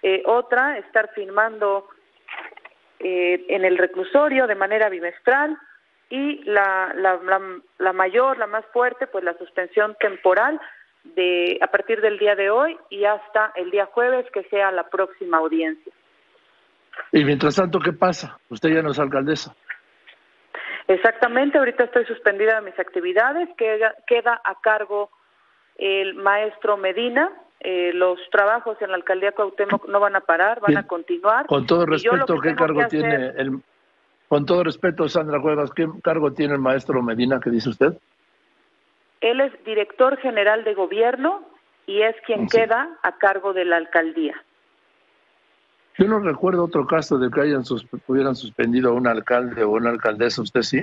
[0.04, 1.88] eh, otra, estar firmando
[3.00, 5.58] eh, en el reclusorio de manera bimestral
[6.10, 7.20] y la, la,
[7.80, 10.60] la, mayor, la más fuerte, pues la suspensión temporal
[11.16, 14.88] de a partir del día de hoy y hasta el día jueves que sea la
[14.90, 15.92] próxima audiencia.
[17.12, 18.40] Y mientras tanto, ¿qué pasa?
[18.50, 19.56] Usted ya no es alcaldesa.
[20.88, 25.10] Exactamente, ahorita estoy suspendida de mis actividades, queda, queda a cargo
[25.78, 27.32] el maestro Medina.
[27.60, 31.48] Eh, los trabajos en la alcaldía Cuauhtémoc no van a parar, van a continuar.
[31.48, 33.60] Con todo respeto, ¿qué cargo tiene el
[34.36, 37.94] con todo respeto, Sandra Cuevas, ¿qué cargo tiene el maestro Medina que dice usted?
[39.22, 41.48] Él es director general de gobierno
[41.86, 44.36] y es quien queda a cargo de la alcaldía.
[45.98, 47.64] Yo no recuerdo otro caso de que hayan
[48.08, 50.82] hubieran suspendido a un alcalde o una alcaldesa, ¿usted sí?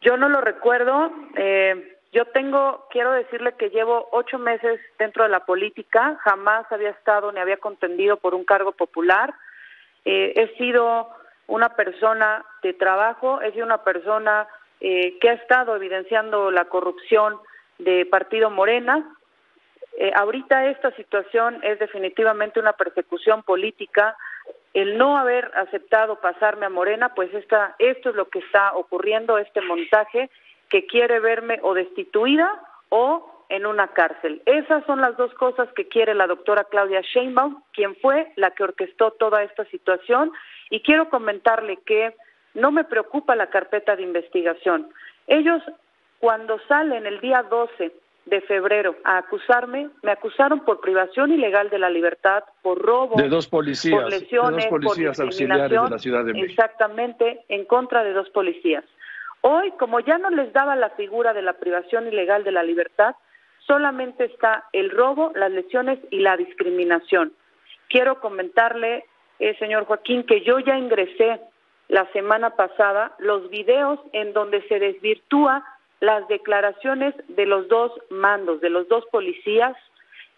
[0.00, 1.12] Yo no lo recuerdo.
[1.36, 6.88] Eh, yo tengo, quiero decirle que llevo ocho meses dentro de la política, jamás había
[6.88, 9.34] estado ni había contendido por un cargo popular.
[10.06, 11.10] Eh, he sido
[11.48, 14.46] una persona de trabajo, he sido una persona
[14.80, 17.38] eh, que ha estado evidenciando la corrupción
[17.78, 19.16] de Partido Morena.
[19.96, 24.16] Eh, ahorita esta situación es definitivamente una persecución política.
[24.74, 29.38] El no haber aceptado pasarme a Morena, pues esta, esto es lo que está ocurriendo,
[29.38, 30.30] este montaje
[30.68, 34.42] que quiere verme o destituida o en una cárcel.
[34.46, 38.64] Esas son las dos cosas que quiere la doctora Claudia Sheinbaum, quien fue la que
[38.64, 40.32] orquestó toda esta situación.
[40.70, 42.14] Y quiero comentarle que
[42.54, 44.88] no me preocupa la carpeta de investigación.
[45.26, 45.62] Ellos,
[46.18, 47.92] cuando salen el día 12
[48.26, 53.28] de febrero a acusarme, me acusaron por privación ilegal de la libertad, por robo, de
[53.28, 56.50] dos policías, por lesiones, de dos policías auxiliares de la Ciudad de México.
[56.50, 58.84] Exactamente, en contra de dos policías.
[59.40, 63.14] Hoy, como ya no les daba la figura de la privación ilegal de la libertad,
[63.68, 67.32] solamente está el robo, las lesiones y la discriminación.
[67.88, 69.04] Quiero comentarle,
[69.38, 71.40] eh, señor Joaquín, que yo ya ingresé
[71.88, 75.64] la semana pasada los videos en donde se desvirtúa
[76.00, 79.76] las declaraciones de los dos mandos, de los dos policías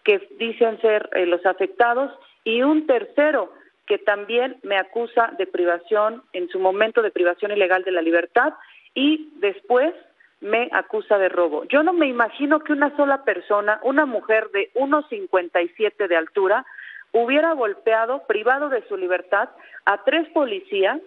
[0.05, 2.13] que dicen ser eh, los afectados
[2.45, 3.53] y un tercero
[3.87, 8.55] que también me acusa de privación, en su momento de privación ilegal de la libertad
[8.95, 9.93] y después
[10.41, 11.65] me acusa de robo.
[11.65, 16.65] Yo no me imagino que una sola persona, una mujer de 1,57 de altura,
[17.13, 19.51] hubiera golpeado, privado de su libertad,
[19.85, 21.01] a tres policías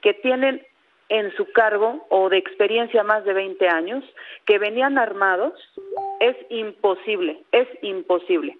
[0.00, 0.66] que tienen
[1.08, 4.04] en su cargo o de experiencia más de 20 años,
[4.46, 5.52] que venían armados,
[6.20, 8.58] es imposible, es imposible.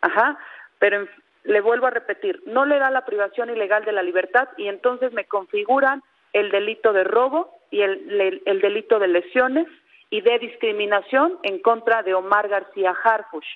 [0.00, 0.38] Ajá,
[0.78, 1.06] pero
[1.44, 5.12] le vuelvo a repetir, no le da la privación ilegal de la libertad y entonces
[5.12, 6.02] me configuran
[6.32, 9.66] el delito de robo y el, el, delito de lesiones
[10.10, 13.46] y de discriminación en contra de Omar García Harfush.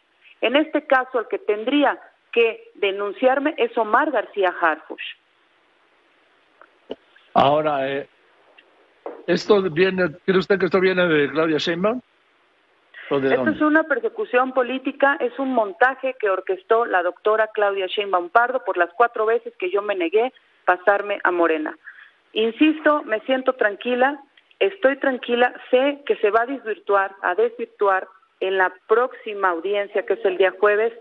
[0.41, 1.99] En este caso, el que tendría
[2.33, 5.03] que denunciarme es Omar García Harfush.
[7.35, 8.09] Ahora, eh,
[9.27, 12.01] ¿esto viene, cree usted que esto viene de Claudia Sheinbaum?
[13.11, 18.65] Esto es una persecución política, es un montaje que orquestó la doctora Claudia Sheinbaum Pardo
[18.65, 20.33] por las cuatro veces que yo me negué
[20.65, 21.77] pasarme a Morena.
[22.35, 24.21] Insisto, me siento tranquila,
[24.59, 28.09] estoy tranquila, sé que se va a desvirtuar, a desvirtuar
[28.41, 30.93] en la próxima audiencia, que es el día jueves,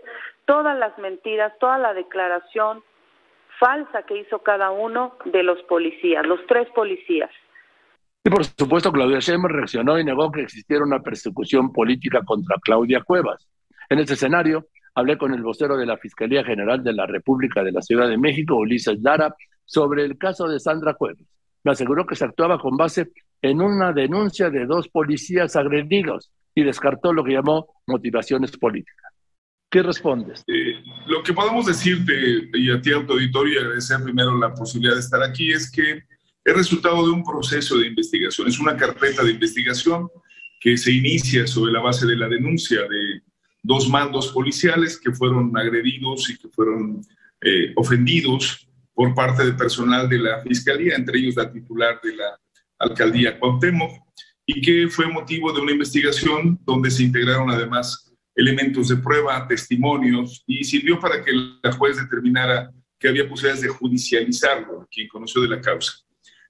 [0.46, 2.82] todas las mentiras, toda la declaración
[3.58, 7.30] falsa que hizo cada uno de los policías, los tres policías.
[8.24, 13.02] Y por supuesto, Claudia Sheinbaum reaccionó y negó que existiera una persecución política contra Claudia
[13.02, 13.46] Cuevas.
[13.90, 17.72] En este escenario, hablé con el vocero de la Fiscalía General de la República de
[17.72, 19.34] la Ciudad de México, Ulises Lara,
[19.64, 21.24] sobre el caso de Sandra Cuevas.
[21.62, 23.10] Me aseguró que se actuaba con base
[23.40, 29.12] en una denuncia de dos policías agredidos y descartó lo que llamó motivaciones políticas.
[29.70, 30.44] ¿Qué respondes?
[30.46, 35.00] Eh, lo que podemos decirte y a ti, auditorio, y agradecer primero la posibilidad de
[35.00, 36.02] estar aquí, es que
[36.44, 40.08] es resultado de un proceso de investigación, es una carpeta de investigación
[40.60, 43.22] que se inicia sobre la base de la denuncia de
[43.62, 47.00] dos mandos policiales que fueron agredidos y que fueron
[47.40, 52.40] eh, ofendidos por parte del personal de la Fiscalía, entre ellos la titular de la
[52.78, 54.04] alcaldía Cuauhtémoc,
[54.46, 60.42] y que fue motivo de una investigación donde se integraron además elementos de prueba, testimonios,
[60.46, 61.32] y sirvió para que
[61.62, 65.92] la juez determinara que había posibilidades de judicializarlo, quien conoció de la causa.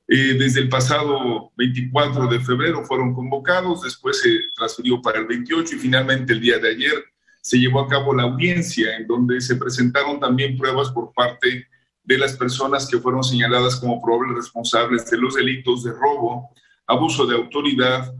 [0.06, 5.76] Eh, desde el pasado 24 de febrero fueron convocados, después se transfirió para el 28
[5.76, 7.04] y finalmente el día de ayer
[7.40, 11.66] se llevó a cabo la audiencia en donde se presentaron también pruebas por parte
[12.04, 16.50] de las personas que fueron señaladas como probables responsables de los delitos de robo,
[16.86, 18.14] abuso de autoridad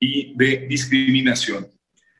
[0.00, 1.66] y de discriminación.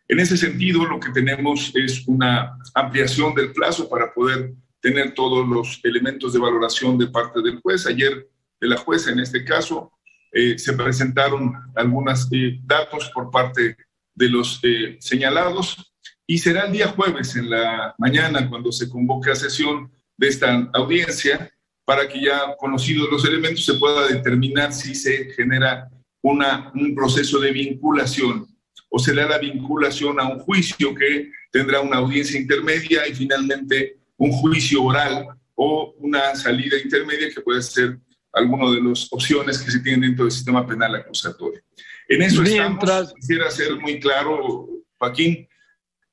[0.08, 5.48] En ese sentido, lo que tenemos es una ampliación del plazo para poder tener todos
[5.48, 7.86] los elementos de valoración de parte del juez.
[7.86, 8.28] Ayer,
[8.60, 9.90] de la jueza en este caso,
[10.30, 13.76] eh, se presentaron algunos eh, datos por parte
[14.14, 15.92] de los eh, señalados
[16.26, 20.70] y será el día jueves en la mañana cuando se convoque a sesión de esta
[20.72, 21.50] audiencia
[21.84, 25.88] para que ya conocidos los elementos se pueda determinar si se genera
[26.22, 28.46] una, un proceso de vinculación
[28.88, 33.98] o se da la vinculación a un juicio que tendrá una audiencia intermedia y finalmente
[34.16, 37.98] un juicio oral o una salida intermedia que puede ser
[38.32, 41.60] alguna de las opciones que se tienen dentro del sistema penal acusatorio.
[42.08, 43.14] En eso estamos.
[43.14, 45.48] Quisiera ser muy claro, Joaquín,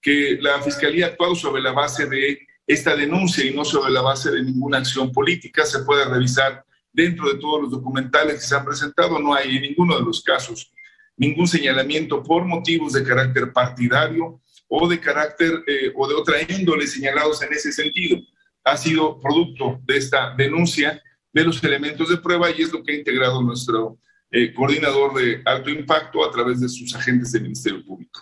[0.02, 4.02] que la Fiscalía ha actuado sobre la base de esta denuncia y no sobre la
[4.02, 5.66] base de ninguna acción política.
[5.66, 9.20] Se puede revisar dentro de todos los documentales que se han presentado.
[9.20, 10.72] No hay en ninguno de los casos
[11.18, 16.88] ningún señalamiento por motivos de carácter partidario o de carácter eh, o de otra índole
[16.88, 18.20] señalados en ese sentido.
[18.64, 21.02] Ha sido producto de esta denuncia
[21.32, 23.98] de los elementos de prueba y es lo que ha integrado nuestro
[24.32, 28.22] eh, coordinador de alto impacto a través de sus agentes del Ministerio Público.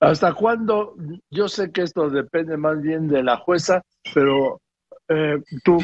[0.00, 0.94] ¿Hasta cuándo?
[1.30, 3.82] Yo sé que esto depende más bien de la jueza,
[4.14, 4.60] pero
[5.08, 5.78] eh, tú,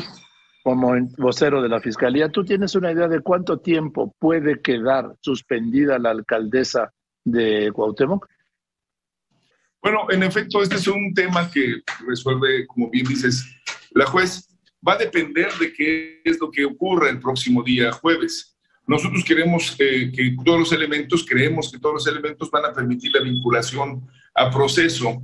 [0.63, 5.99] como vocero de la Fiscalía, ¿tú tienes una idea de cuánto tiempo puede quedar suspendida
[5.99, 6.93] la alcaldesa
[7.25, 8.29] de Cuauhtémoc?
[9.83, 13.45] Bueno, en efecto, este es un tema que resuelve, como bien dices,
[13.91, 14.49] la juez.
[14.87, 18.52] Va a depender de qué es lo que ocurra el próximo día jueves.
[18.87, 23.13] Nosotros queremos eh, que todos los elementos, creemos que todos los elementos van a permitir
[23.13, 25.23] la vinculación a proceso,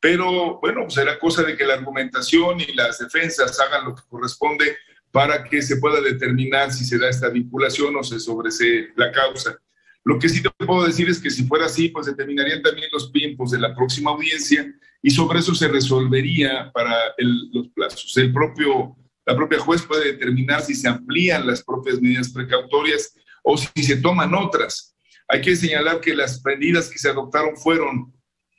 [0.00, 4.02] pero bueno, pues será cosa de que la argumentación y las defensas hagan lo que
[4.08, 4.76] corresponde
[5.10, 9.58] para que se pueda determinar si se da esta vinculación o se sobresee la causa.
[10.04, 13.10] Lo que sí te puedo decir es que si fuera así, pues determinarían también los
[13.10, 18.16] tiempos de la próxima audiencia y sobre eso se resolvería para los plazos.
[18.16, 18.96] El propio
[19.28, 23.96] la propia juez puede determinar si se amplían las propias medidas precautorias o si se
[23.96, 24.96] toman otras.
[25.28, 28.10] Hay que señalar que las medidas que se adoptaron fueron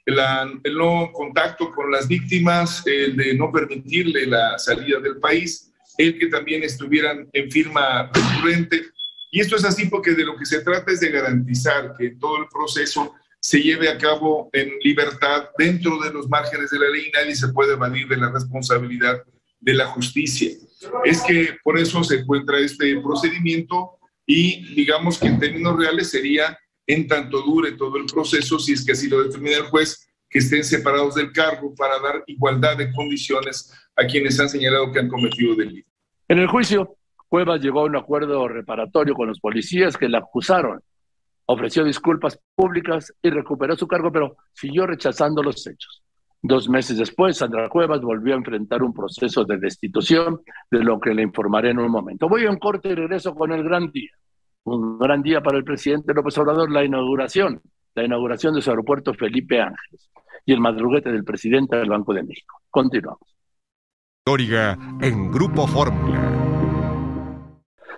[0.05, 6.19] el no contacto con las víctimas, el de no permitirle la salida del país, el
[6.19, 8.83] que también estuvieran en firma recurrente.
[9.31, 12.37] Y esto es así porque de lo que se trata es de garantizar que todo
[12.37, 17.07] el proceso se lleve a cabo en libertad dentro de los márgenes de la ley
[17.07, 19.23] y nadie se puede evadir de la responsabilidad
[19.59, 20.51] de la justicia.
[21.03, 26.57] Es que por eso se encuentra este procedimiento y digamos que en términos reales sería
[26.87, 30.39] en tanto dure todo el proceso, si es que así lo determina el juez, que
[30.39, 35.07] estén separados del cargo para dar igualdad de condiciones a quienes han señalado que han
[35.07, 35.89] cometido delito.
[36.27, 36.95] En el juicio,
[37.27, 40.81] Cuevas llegó a un acuerdo reparatorio con los policías que la acusaron,
[41.45, 46.03] ofreció disculpas públicas y recuperó su cargo, pero siguió rechazando los hechos.
[46.41, 51.13] Dos meses después, Sandra Cuevas volvió a enfrentar un proceso de destitución, de lo que
[51.13, 52.29] le informaré en un momento.
[52.29, 54.11] Voy a un corte y regreso con el gran día.
[54.63, 57.61] Un gran día para el presidente López Obrador, la inauguración,
[57.93, 60.09] la inauguración de su aeropuerto Felipe Ángeles
[60.45, 62.61] y el madruguete del presidente del Banco de México.
[62.69, 63.35] Continuamos.
[65.01, 66.39] en Grupo Fórmula.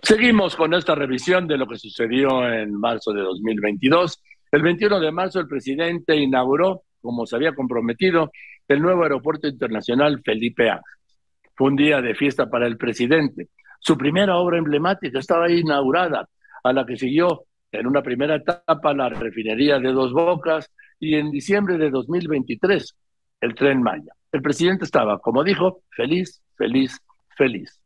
[0.01, 4.19] Seguimos con esta revisión de lo que sucedió en marzo de 2022.
[4.51, 8.31] El 21 de marzo el presidente inauguró como se había comprometido,
[8.67, 11.19] el nuevo aeropuerto internacional Felipe Ángeles.
[11.55, 13.49] Fue un día de fiesta para el presidente.
[13.79, 16.27] Su primera obra emblemática estaba inaugurada,
[16.63, 21.31] a la que siguió en una primera etapa la refinería de Dos Bocas y en
[21.31, 22.95] diciembre de 2023
[23.41, 24.13] el tren Maya.
[24.31, 26.99] El presidente estaba, como dijo, feliz, feliz,
[27.35, 27.81] feliz.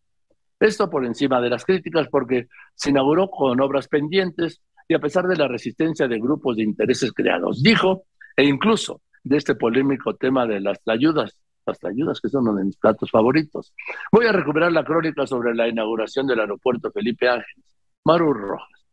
[0.60, 5.26] Esto por encima de las críticas porque se inauguró con obras pendientes y a pesar
[5.26, 7.64] de la resistencia de grupos de intereses creados.
[7.64, 8.04] Dijo,
[8.36, 12.66] e incluso de este polémico tema de las ayudas, las ayudas que son uno de
[12.66, 13.74] mis platos favoritos.
[14.12, 17.66] Voy a recuperar la crónica sobre la inauguración del aeropuerto Felipe Ángeles.
[18.06, 18.86] Maru Rojas.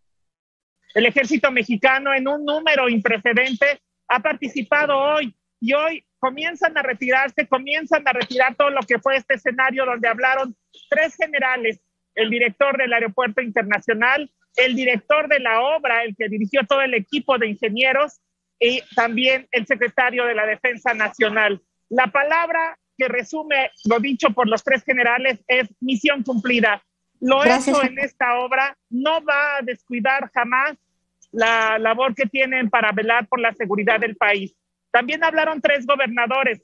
[0.94, 7.46] El ejército mexicano en un número imprecedente ha participado hoy y hoy comienzan a retirarse,
[7.46, 10.56] comienzan a retirar todo lo que fue este escenario donde hablaron
[10.88, 11.80] tres generales,
[12.14, 16.94] el director del aeropuerto internacional, el director de la obra, el que dirigió todo el
[16.94, 18.20] equipo de ingenieros
[18.62, 21.60] y también el secretario de la Defensa Nacional.
[21.88, 26.80] La palabra que resume lo dicho por los tres generales es misión cumplida.
[27.20, 30.76] Lo hecho en esta obra no va a descuidar jamás
[31.32, 34.54] la labor que tienen para velar por la seguridad del país.
[34.92, 36.62] También hablaron tres gobernadores.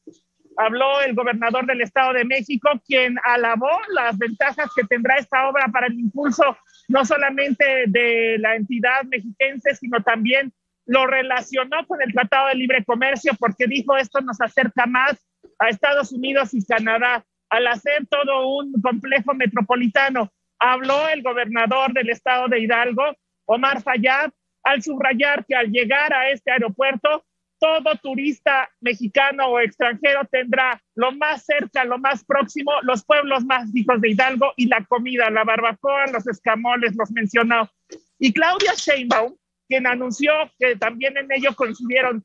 [0.57, 5.67] Habló el gobernador del Estado de México, quien alabó las ventajas que tendrá esta obra
[5.73, 6.57] para el impulso
[6.89, 10.53] no solamente de la entidad mexiquense, sino también
[10.89, 15.19] lo relacionó con el Tratado de Libre Comercio porque dijo esto nos acerca más
[15.59, 20.33] a Estados Unidos y Canadá al hacer todo un complejo metropolitano.
[20.59, 23.05] Habló el gobernador del estado de Hidalgo,
[23.45, 24.31] Omar Fayad,
[24.63, 27.23] al subrayar que al llegar a este aeropuerto,
[27.61, 33.71] todo turista mexicano o extranjero tendrá lo más cerca, lo más próximo, los pueblos más
[33.75, 37.69] ricos de Hidalgo y la comida, la barbacoa, los escamoles, los mencionó.
[38.19, 39.35] Y Claudia Sheinbaum,
[39.69, 42.25] quien anunció que también en ello coincidieron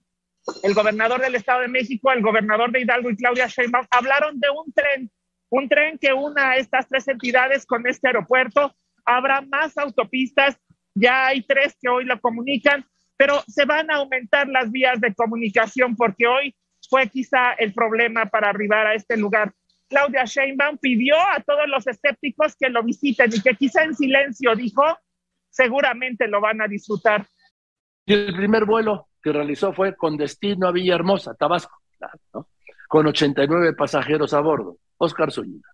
[0.63, 4.49] el gobernador del Estado de México, el gobernador de Hidalgo y Claudia Sheinbaum, hablaron de
[4.49, 5.11] un tren,
[5.49, 8.73] un tren que una estas tres entidades con este aeropuerto.
[9.05, 10.57] Habrá más autopistas,
[10.95, 12.85] ya hay tres que hoy lo comunican,
[13.17, 16.55] pero se van a aumentar las vías de comunicación porque hoy
[16.89, 19.53] fue quizá el problema para arribar a este lugar.
[19.87, 24.55] Claudia Sheinbaum pidió a todos los escépticos que lo visiten y que quizá en silencio
[24.55, 24.83] dijo,
[25.49, 27.27] seguramente lo van a disfrutar.
[28.05, 31.77] Y el primer vuelo que realizó fue con destino a Villahermosa, Tabasco,
[32.87, 34.77] con 89 pasajeros a bordo.
[34.97, 35.72] Oscar Zúñiga.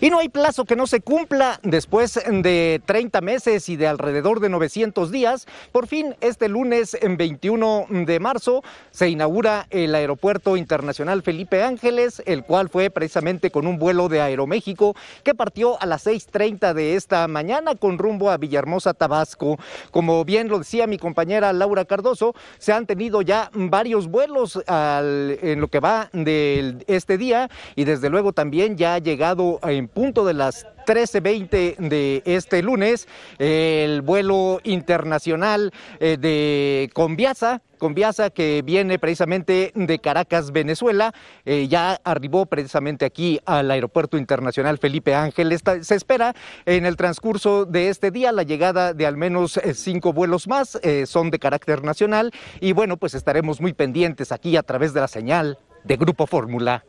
[0.00, 4.40] Y no hay plazo que no se cumpla después de 30 meses y de alrededor
[4.40, 5.46] de 900 días.
[5.70, 12.42] Por fin, este lunes 21 de marzo se inaugura el Aeropuerto Internacional Felipe Ángeles, el
[12.42, 17.28] cual fue precisamente con un vuelo de Aeroméxico que partió a las 6.30 de esta
[17.28, 19.60] mañana con rumbo a Villahermosa, Tabasco.
[19.92, 25.60] Como bien lo decía mi compañera Laura Cardoso, se han tenido ya varios vuelos en
[25.60, 30.34] lo que va de este día y desde luego también ya ha llegado punto de
[30.34, 33.08] las 13.20 de este lunes,
[33.38, 41.12] el vuelo internacional eh, de Conviasa, Conviasa que viene precisamente de Caracas, Venezuela,
[41.44, 45.58] eh, ya arribó precisamente aquí al Aeropuerto Internacional Felipe Ángel.
[45.58, 46.34] se espera
[46.66, 50.78] en el transcurso de este día la llegada de al menos eh, cinco vuelos más,
[51.06, 52.30] son de carácter nacional
[52.60, 56.84] y bueno, pues estaremos muy pendientes aquí a través de la señal de Grupo Fórmula.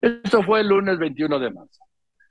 [0.00, 1.82] Esto fue el lunes 21 de marzo.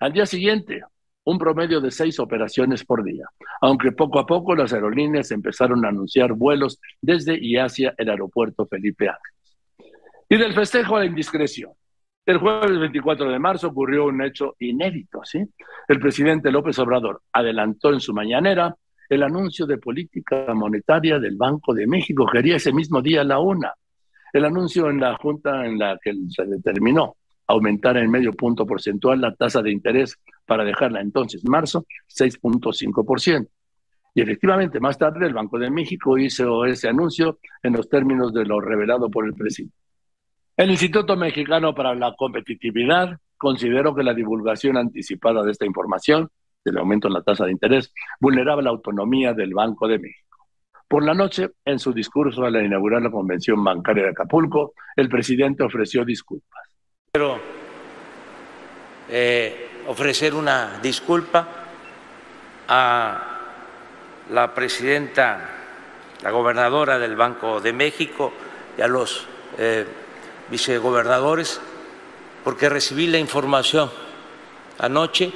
[0.02, 0.82] Al día siguiente,
[1.26, 3.28] un promedio de seis operaciones por día,
[3.62, 8.66] aunque poco a poco las aerolíneas empezaron a anunciar vuelos desde y hacia el aeropuerto
[8.66, 9.60] Felipe Ángeles.
[10.28, 11.72] Y del festejo a la indiscreción.
[12.26, 15.45] El jueves 24 de marzo ocurrió un hecho inédito, ¿sí?
[15.88, 18.76] El presidente López Obrador adelantó en su mañanera
[19.08, 23.38] el anuncio de política monetaria del Banco de México, que haría ese mismo día la
[23.38, 23.72] una.
[24.34, 27.18] El anuncio en la junta en la que se determinó
[27.52, 33.47] aumentar en medio punto porcentual la tasa de interés para dejarla entonces, marzo, 6.5%.
[34.14, 38.45] Y efectivamente, más tarde el Banco de México hizo ese anuncio en los términos de
[38.45, 39.76] lo revelado por el presidente.
[40.58, 46.30] El Instituto Mexicano para la Competitividad consideró que la divulgación anticipada de esta información,
[46.64, 50.47] del aumento en la tasa de interés, vulneraba la autonomía del Banco de México.
[50.88, 55.64] Por la noche, en su discurso al inaugurar la Convención Bancaria de Acapulco, el presidente
[55.64, 56.71] ofreció disculpas.
[57.14, 57.41] Quiero
[59.09, 61.45] eh, ofrecer una disculpa
[62.70, 63.22] a
[64.30, 65.49] la presidenta,
[66.22, 68.32] la gobernadora del Banco de México
[68.78, 69.26] y a los
[69.57, 69.86] eh,
[70.49, 71.59] vicegobernadores
[72.45, 73.91] porque recibí la información
[74.80, 75.34] anoche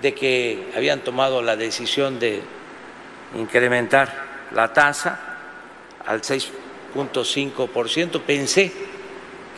[0.00, 2.40] de que habían tomado la decisión de
[3.36, 5.18] incrementar la tasa
[6.06, 8.20] al 6.5%.
[8.20, 8.89] Pensé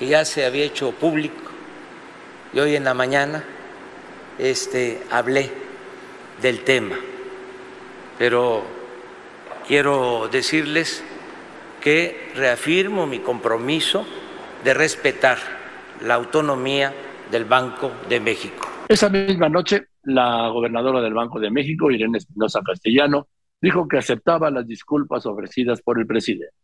[0.08, 1.42] ya se había hecho público
[2.52, 3.44] y hoy en la mañana
[4.38, 5.50] este, hablé
[6.40, 6.96] del tema,
[8.18, 8.64] pero
[9.66, 11.04] quiero decirles
[11.80, 14.06] que reafirmo mi compromiso
[14.64, 15.38] de respetar
[16.02, 16.92] la autonomía
[17.30, 18.68] del Banco de México.
[18.88, 23.28] Esa misma noche, la gobernadora del Banco de México, Irene Espinosa Castellano,
[23.60, 26.54] dijo que aceptaba las disculpas ofrecidas por el presidente.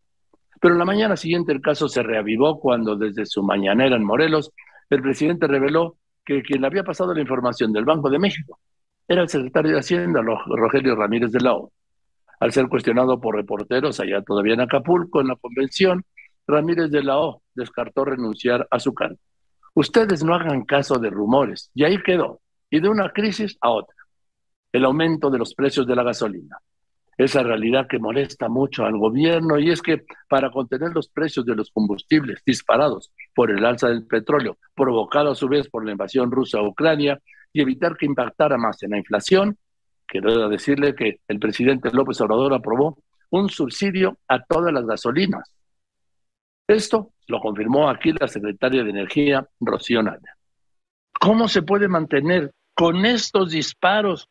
[0.59, 4.51] Pero la mañana siguiente el caso se reavivó cuando desde su mañanera en Morelos
[4.89, 8.59] el presidente reveló que quien le había pasado la información del Banco de México
[9.07, 11.71] era el secretario de Hacienda, Rogelio Ramírez de la O.
[12.39, 16.05] Al ser cuestionado por reporteros allá todavía en Acapulco, en la convención,
[16.45, 19.17] Ramírez de la O descartó renunciar a su cargo.
[19.73, 23.95] Ustedes no hagan caso de rumores, y ahí quedó, y de una crisis a otra.
[24.71, 26.57] El aumento de los precios de la gasolina,
[27.19, 31.53] esa realidad que molesta mucho al gobierno y es que para contener los precios de
[31.53, 36.31] los combustibles disparados por el alza del petróleo, provocado a su vez por la invasión
[36.31, 37.19] rusa a Ucrania,
[37.51, 39.57] y evitar que impactara más en la inflación,
[40.05, 42.97] quiero decirle que el presidente López Obrador aprobó
[43.31, 45.53] un subsidio a todas las gasolinas.
[46.67, 50.37] Esto lo confirmó aquí la secretaria de Energía, Rocío Naya.
[51.19, 54.29] ¿Cómo se puede mantener con estos disparos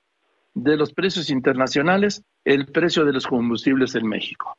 [0.54, 4.56] de los precios internacionales el precio de los combustibles en México.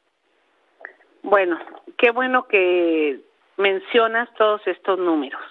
[1.24, 1.60] Bueno,
[1.98, 3.20] qué bueno que
[3.58, 5.42] mencionas todos estos números.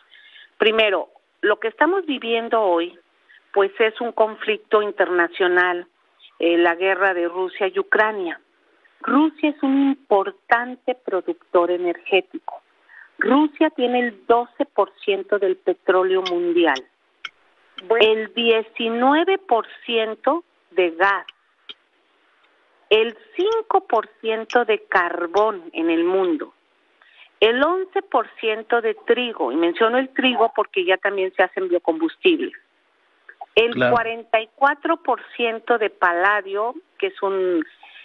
[0.56, 1.08] Primero,
[1.42, 2.98] lo que estamos viviendo hoy,
[3.52, 5.86] pues es un conflicto internacional,
[6.38, 8.40] eh, la guerra de Rusia y Ucrania.
[9.00, 12.62] Rusia es un importante productor energético.
[13.18, 16.80] Rusia tiene el 12% del petróleo mundial,
[18.00, 21.26] el 19% de gas,
[22.90, 23.16] el
[23.68, 26.54] 5% de carbón en el mundo,
[27.40, 32.54] el 11% de trigo, y menciono el trigo porque ya también se hacen biocombustibles,
[33.54, 37.64] el 44% de paladio, que es un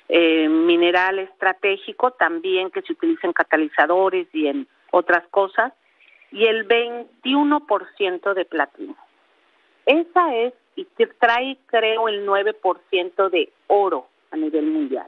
[0.10, 5.72] eh, mineral estratégico también que se utiliza en catalizadores y en otras cosas,
[6.32, 8.96] y el 21% de platino.
[9.86, 10.86] Esa es, y
[11.20, 15.08] trae creo el 9% de oro a nivel mundial.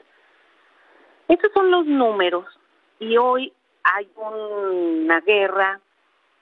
[1.27, 2.45] Esos son los números
[2.99, 3.51] y hoy
[3.83, 5.79] hay una guerra,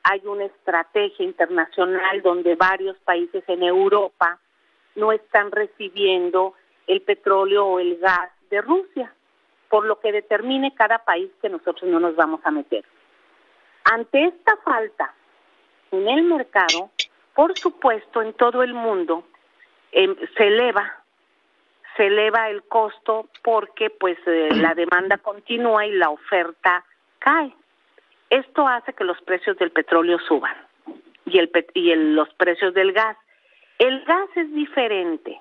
[0.03, 4.39] hay una estrategia internacional donde varios países en Europa
[4.95, 6.53] no están recibiendo
[6.87, 9.13] el petróleo o el gas de Rusia,
[9.69, 12.83] por lo que determine cada país que nosotros no nos vamos a meter.
[13.85, 15.13] Ante esta falta
[15.91, 16.91] en el mercado,
[17.35, 19.23] por supuesto, en todo el mundo
[19.91, 21.03] em, se eleva
[21.95, 26.83] se eleva el costo porque pues eh, la demanda continúa y la oferta
[27.19, 27.53] cae.
[28.29, 30.55] Esto hace que los precios del petróleo suban
[31.25, 33.17] y el y los precios del gas.
[33.77, 35.39] El gas es diferente.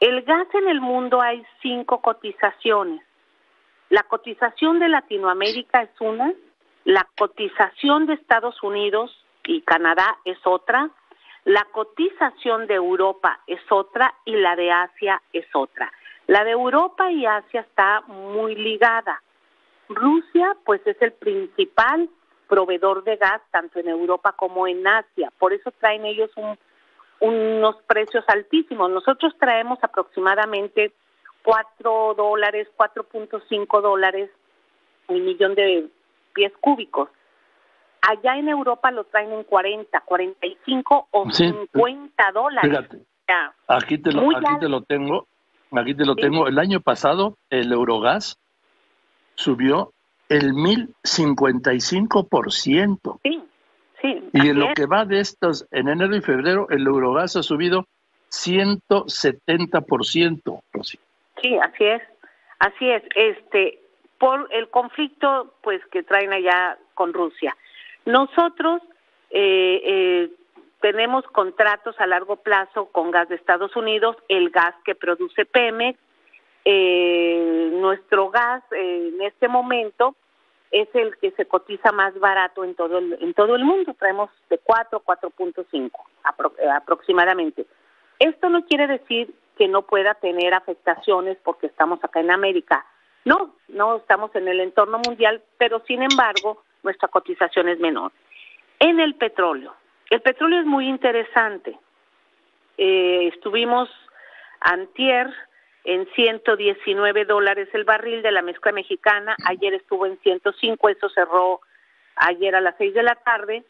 [0.00, 3.02] El gas en el mundo hay cinco cotizaciones.
[3.88, 6.32] La cotización de Latinoamérica es una,
[6.84, 10.90] la cotización de Estados Unidos y Canadá es otra,
[11.46, 15.92] la cotización de Europa es otra y la de Asia es otra.
[16.26, 19.22] La de Europa y Asia está muy ligada.
[19.88, 22.10] Rusia pues es el principal
[22.48, 25.32] proveedor de gas tanto en Europa como en Asia.
[25.38, 26.32] Por eso traen ellos
[27.20, 28.90] unos precios altísimos.
[28.90, 30.94] Nosotros traemos aproximadamente
[31.44, 34.30] 4 dólares, 4.5 dólares
[35.06, 35.86] el millón de
[36.34, 37.08] pies cúbicos.
[38.08, 42.70] Allá en Europa lo traen en 40, 45 o 50 dólares.
[42.70, 42.98] Fíjate,
[43.66, 45.26] aquí te lo, aquí te lo tengo,
[45.72, 46.46] aquí te lo tengo.
[46.46, 48.38] El año pasado el Eurogas
[49.34, 49.92] subió
[50.28, 53.18] el 1055%.
[53.22, 53.42] Sí,
[54.00, 54.30] sí.
[54.32, 57.86] Y en lo que va de estos, en enero y febrero, el Eurogas ha subido
[58.30, 61.00] 170%, Rosy.
[61.42, 62.00] Sí, así es.
[62.58, 63.02] Así es.
[63.14, 63.82] Este,
[64.18, 67.54] por el conflicto pues que traen allá con Rusia.
[68.06, 68.82] Nosotros
[69.30, 70.30] eh, eh,
[70.80, 75.98] tenemos contratos a largo plazo con gas de Estados Unidos, el gas que produce Pemex.
[76.64, 80.14] Eh, nuestro gas en este momento
[80.70, 83.94] es el que se cotiza más barato en todo el, en todo el mundo.
[83.98, 85.90] Traemos de 4 a 4.5
[86.74, 87.66] aproximadamente.
[88.18, 92.84] Esto no quiere decir que no pueda tener afectaciones porque estamos acá en América.
[93.24, 98.12] No, no estamos en el entorno mundial, pero sin embargo nuestra cotización es menor.
[98.78, 99.74] En el petróleo,
[100.08, 101.78] el petróleo es muy interesante.
[102.78, 103.90] Eh, estuvimos
[104.60, 105.28] antier
[105.84, 111.60] en 119 dólares el barril de la mezcla mexicana, ayer estuvo en 105, eso cerró
[112.16, 113.64] ayer a las 6 de la tarde,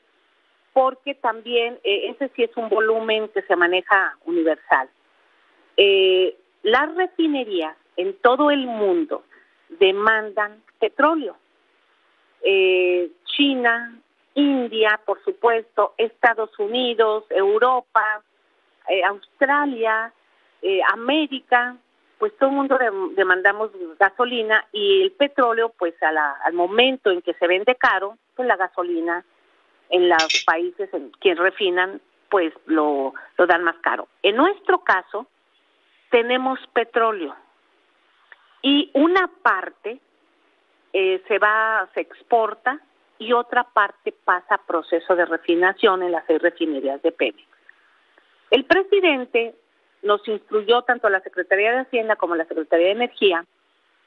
[0.73, 4.89] porque también eh, ese sí es un volumen que se maneja universal.
[5.77, 9.25] Eh, las refinerías en todo el mundo
[9.69, 11.37] demandan petróleo.
[12.43, 13.99] Eh, China,
[14.35, 18.23] India, por supuesto, Estados Unidos, Europa,
[18.89, 20.13] eh, Australia,
[20.63, 21.77] eh, América,
[22.19, 22.79] pues todo el mundo
[23.15, 28.57] demandamos gasolina y el petróleo, pues al momento en que se vende caro, pues la
[28.57, 29.25] gasolina
[29.91, 34.09] en los países en quien refinan, pues lo dan más caro.
[34.23, 35.27] En nuestro caso,
[36.11, 37.37] tenemos petróleo
[38.63, 40.01] y una parte
[40.93, 42.81] eh, se va, se exporta
[43.19, 47.43] y otra parte pasa a proceso de refinación en las seis refinerías de Pemex.
[48.51, 49.55] El presidente
[50.03, 53.45] nos instruyó tanto a la Secretaría de Hacienda como a la Secretaría de Energía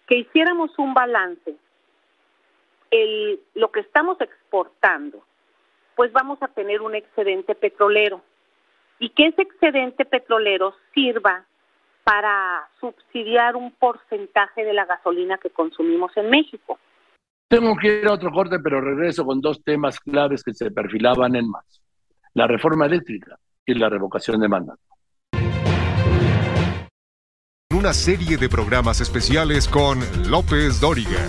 [0.08, 1.56] que hiciéramos un balance.
[2.92, 5.24] El, lo que estamos exportando,
[5.96, 8.22] pues vamos a tener un excedente petrolero
[8.98, 11.46] y que ese excedente petrolero sirva
[12.10, 16.80] para subsidiar un porcentaje de la gasolina que consumimos en México.
[17.48, 21.36] Tengo que ir a otro corte, pero regreso con dos temas claves que se perfilaban
[21.36, 21.84] en más.
[22.34, 24.82] La reforma eléctrica y la revocación de mandato.
[27.78, 30.00] Una serie de programas especiales con
[30.32, 31.22] López Dóriga.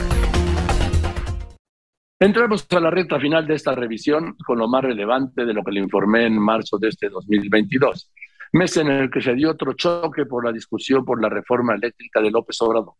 [2.18, 5.72] Entramos a la recta final de esta revisión con lo más relevante de lo que
[5.72, 8.10] le informé en marzo de este 2022
[8.52, 12.20] mes en el que se dio otro choque por la discusión por la reforma eléctrica
[12.20, 12.94] de López Obrador.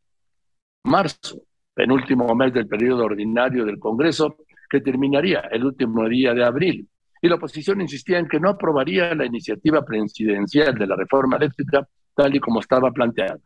[0.84, 1.42] marzo,
[1.74, 4.36] penúltimo mes del periodo ordinario del Congreso,
[4.68, 6.88] que terminaría el último día de abril.
[7.20, 11.86] Y la oposición insistía en que no aprobaría la iniciativa presidencial de la reforma eléctrica
[12.14, 13.38] tal y como estaba planteada.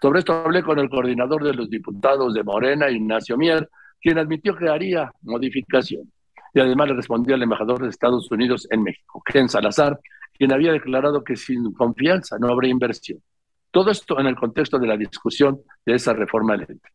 [0.00, 3.68] Sobre esto hablé con el coordinador de los diputados de Morena, Ignacio Mier,
[4.00, 6.10] quien admitió que haría modificación.
[6.54, 10.00] Y además le respondió al embajador de Estados Unidos en México, Ken Salazar,
[10.40, 13.22] quien había declarado que sin confianza no habrá inversión.
[13.70, 16.88] Todo esto en el contexto de la discusión de esa reforma eléctrica.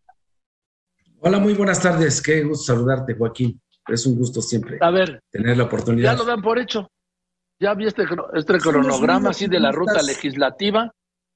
[1.19, 2.23] Hola, muy buenas tardes.
[2.23, 3.61] Qué gusto saludarte, Joaquín.
[3.87, 6.13] Es un gusto siempre A ver, tener la oportunidad.
[6.13, 6.89] Ya lo dan por hecho.
[7.59, 10.91] Ya vi este, este cronograma así de la ruta legislativa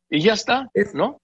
[0.10, 1.22] y ya está, ¿no?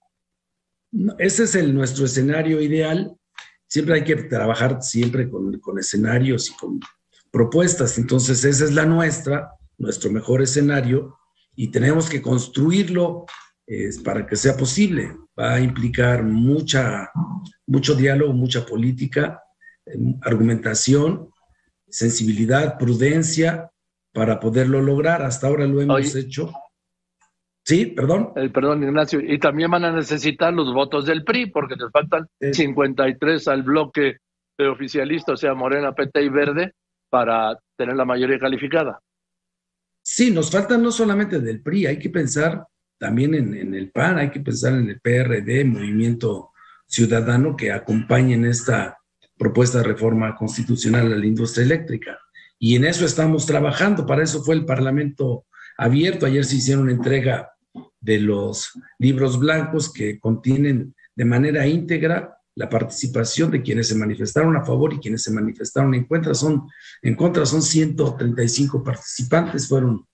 [1.18, 3.18] Ese es el, nuestro escenario ideal.
[3.66, 6.80] Siempre hay que trabajar siempre con, con escenarios y con
[7.32, 7.98] propuestas.
[7.98, 11.18] Entonces, esa es la nuestra, nuestro mejor escenario,
[11.56, 13.26] y tenemos que construirlo
[14.04, 15.16] para que sea posible.
[15.38, 17.10] Va a implicar mucha,
[17.66, 19.42] mucho diálogo, mucha política,
[19.86, 21.30] em, argumentación,
[21.88, 23.72] sensibilidad, prudencia
[24.14, 25.24] para poderlo lograr.
[25.24, 26.52] Hasta ahora lo hemos hecho
[27.66, 28.32] Sí, perdón.
[28.36, 29.20] Eh, perdón, Ignacio.
[29.20, 34.18] Y también van a necesitar los votos del PRI, porque les faltan 53 al bloque
[34.58, 36.74] de oficialista, o sea, Morena, PT y Verde,
[37.10, 39.00] para tener la mayoría calificada.
[40.08, 42.68] Sí, nos faltan no solamente del PRI, hay que pensar
[43.00, 46.52] también en, el PAN, hay que pensar en el PRD, Movimiento
[46.86, 49.00] Ciudadano, que acompañen esta
[49.36, 52.20] propuesta de reforma constitucional a la industria eléctrica.
[52.60, 56.28] Y en eso estamos trabajando, para eso fue el Parlamento abierto.
[56.28, 57.54] Ayer se hicieron entrega
[58.00, 64.56] de los libros blancos que contienen de manera íntegra la participación de quienes se manifestaron
[64.56, 66.34] a favor y quienes se manifestaron en contra.
[66.34, 66.68] Son,
[67.02, 70.08] en contra son 135 participantes, fueron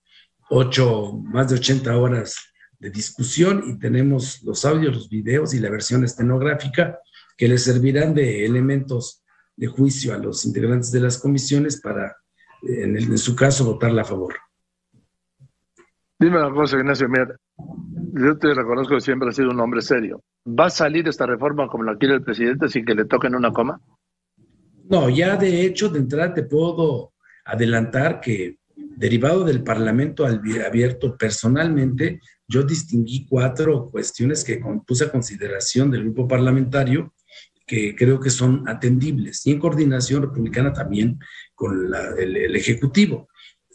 [0.50, 2.36] ocho, más de 80 horas
[2.78, 6.98] de discusión y tenemos los audios, los videos y la versión estenográfica
[7.36, 9.22] que les servirán de elementos
[9.56, 12.16] de juicio a los integrantes de las comisiones para,
[12.62, 14.34] en, en su caso, votarla a favor.
[16.18, 17.36] Dime una Ignacio, mira,
[18.14, 20.22] yo te reconozco que siempre has sido un hombre serio.
[20.46, 23.52] ¿Va a salir esta reforma como la quiere el presidente sin que le toquen una
[23.52, 23.80] coma?
[24.88, 27.12] No, ya de hecho, de entrada te puedo
[27.44, 35.90] adelantar que derivado del Parlamento abierto personalmente, yo distinguí cuatro cuestiones que puse a consideración
[35.90, 37.14] del grupo parlamentario
[37.66, 41.18] que creo que son atendibles y en coordinación republicana también
[41.54, 43.28] con el Ejecutivo.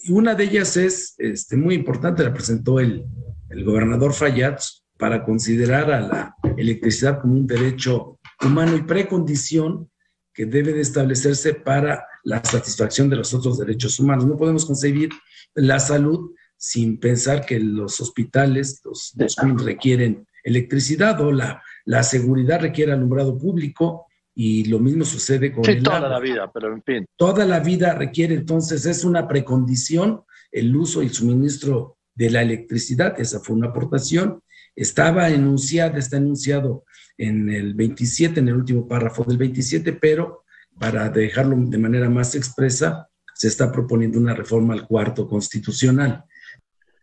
[0.03, 3.05] Y una de ellas es este, muy importante, la presentó el,
[3.49, 4.59] el gobernador Fayad
[4.97, 9.89] para considerar a la electricidad como un derecho humano y precondición
[10.33, 14.25] que debe de establecerse para la satisfacción de los otros derechos humanos.
[14.25, 15.09] No podemos concebir
[15.55, 22.61] la salud sin pensar que los hospitales, los, los requieren electricidad o la, la seguridad
[22.61, 27.05] requiere alumbrado público y lo mismo sucede con sí, toda la vida, pero en fin.
[27.15, 32.43] Toda la vida requiere, entonces, es una precondición el uso y el suministro de la
[32.43, 33.19] electricidad.
[33.19, 34.41] Esa fue una aportación.
[34.77, 36.85] Estaba enunciada, está enunciado
[37.17, 40.43] en el 27, en el último párrafo del 27, pero
[40.79, 46.23] para dejarlo de manera más expresa, se está proponiendo una reforma al cuarto constitucional.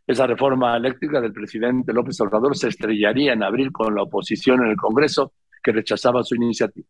[0.07, 4.70] Esa reforma eléctrica del presidente López Obrador se estrellaría en abril con la oposición en
[4.70, 6.87] el Congreso que rechazaba su iniciativa.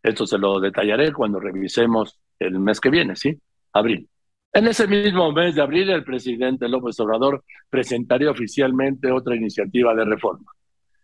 [0.00, 3.40] Esto se lo detallaré cuando revisemos el mes que viene, ¿sí?
[3.72, 4.08] Abril.
[4.54, 10.04] En ese mismo mes de abril, el presidente López Obrador presentaría oficialmente otra iniciativa de
[10.04, 10.52] reforma,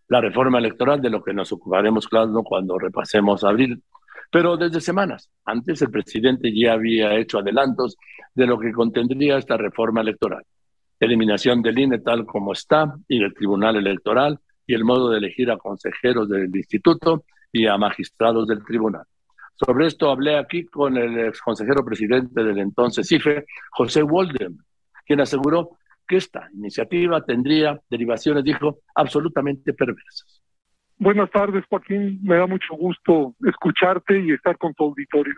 [0.09, 3.83] la reforma electoral, de lo que nos ocuparemos, claro, cuando repasemos abril.
[4.31, 7.97] Pero desde semanas antes, el presidente ya había hecho adelantos
[8.35, 10.45] de lo que contendría esta reforma electoral.
[11.01, 15.51] Eliminación del INE tal como está y del Tribunal Electoral y el modo de elegir
[15.51, 19.05] a consejeros del instituto y a magistrados del tribunal.
[19.65, 24.59] Sobre esto hablé aquí con el ex consejero presidente del entonces IFE, José Walden,
[25.05, 25.71] quien aseguró
[26.07, 30.43] que esta iniciativa tendría derivaciones, dijo, absolutamente perversas.
[30.97, 32.21] Buenas tardes, Joaquín.
[32.23, 35.35] Me da mucho gusto escucharte y estar con tu auditorio.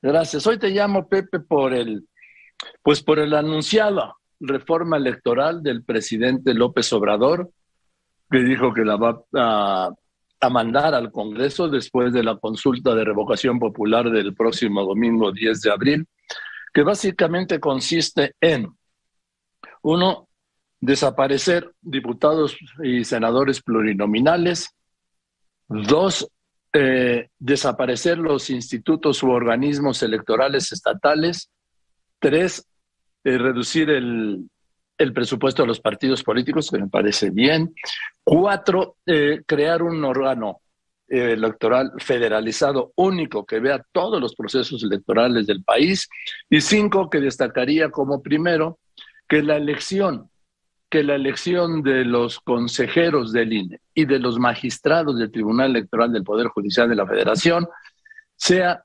[0.00, 0.46] Gracias.
[0.46, 2.08] Hoy te llamo, Pepe, por el,
[2.82, 7.50] pues por el anunciado reforma electoral del presidente López Obrador,
[8.30, 9.90] que dijo que la va a
[10.40, 15.60] a mandar al Congreso después de la consulta de revocación popular del próximo domingo 10
[15.62, 16.06] de abril,
[16.72, 18.68] que básicamente consiste en,
[19.82, 20.28] uno,
[20.80, 24.70] desaparecer diputados y senadores plurinominales,
[25.66, 26.28] dos,
[26.72, 31.50] eh, desaparecer los institutos u organismos electorales estatales,
[32.20, 32.64] tres,
[33.24, 34.48] eh, reducir el,
[34.98, 37.74] el presupuesto de los partidos políticos, que me parece bien.
[38.22, 40.60] Cuatro, eh, crear un órgano
[41.08, 46.08] eh, electoral federalizado único que vea todos los procesos electorales del país.
[46.50, 48.78] Y cinco, que destacaría como primero
[49.28, 50.28] que la elección
[50.90, 56.12] que la elección de los consejeros del INE y de los magistrados del Tribunal Electoral
[56.12, 57.68] del Poder Judicial de la Federación
[58.36, 58.84] sea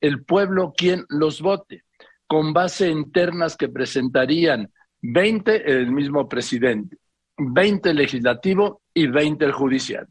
[0.00, 1.84] el pueblo quien los vote,
[2.26, 4.72] con base en ternas que presentarían
[5.06, 6.96] 20 el mismo presidente,
[7.36, 10.08] 20 el legislativo y 20 el judicial.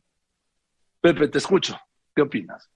[1.01, 1.75] Pepe, te escucho.
[2.15, 2.69] ¿Qué opinas?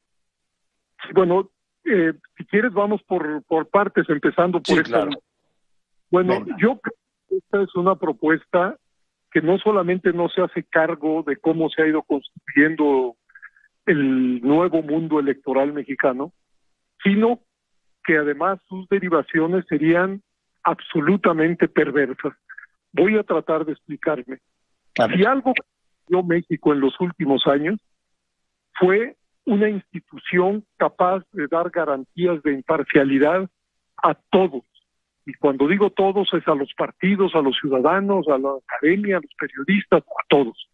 [1.13, 1.51] Bueno,
[1.85, 4.93] eh, si quieres vamos por, por partes, empezando por sí,
[6.09, 6.97] Bueno, yo creo
[7.29, 8.77] esta es una propuesta
[9.31, 13.15] que no solamente no se hace cargo de cómo se ha ido construyendo
[13.85, 16.33] el nuevo mundo electoral mexicano,
[17.03, 17.41] sino
[18.03, 20.21] que además sus derivaciones serían
[20.67, 22.33] absolutamente perversas.
[22.91, 24.39] Voy a tratar de explicarme.
[24.95, 25.53] Si algo
[26.07, 27.79] dio México en los últimos años
[28.77, 29.15] fue
[29.45, 33.49] una institución capaz de dar garantías de imparcialidad
[34.03, 34.63] a todos,
[35.25, 39.21] y cuando digo todos es a los partidos, a los ciudadanos, a la academia, a
[39.21, 40.69] los periodistas, a todos.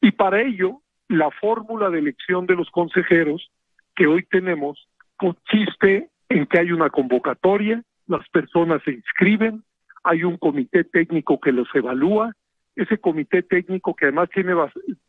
[0.00, 3.50] Y para ello, la fórmula de elección de los consejeros
[3.94, 9.62] que hoy tenemos consiste en que hay una convocatoria, las personas se inscriben,
[10.02, 12.32] hay un comité técnico que los evalúa,
[12.76, 14.52] ese comité técnico que además tiene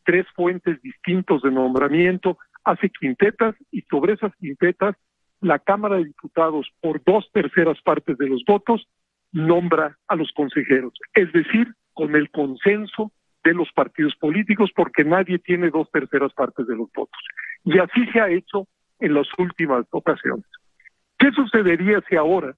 [0.04, 4.96] tres fuentes distintos de nombramiento, hace quintetas y sobre esas quintetas
[5.42, 8.88] la Cámara de Diputados, por dos terceras partes de los votos,
[9.32, 13.12] nombra a los consejeros, es decir, con el consenso
[13.44, 17.22] de los partidos políticos, porque nadie tiene dos terceras partes de los votos.
[17.64, 18.68] Y así se ha hecho
[19.00, 20.46] en las últimas ocasiones.
[21.20, 22.56] ¿Qué sucedería si ahora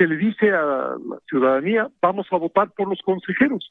[0.00, 3.70] se le dice a la ciudadanía, vamos a votar por los consejeros?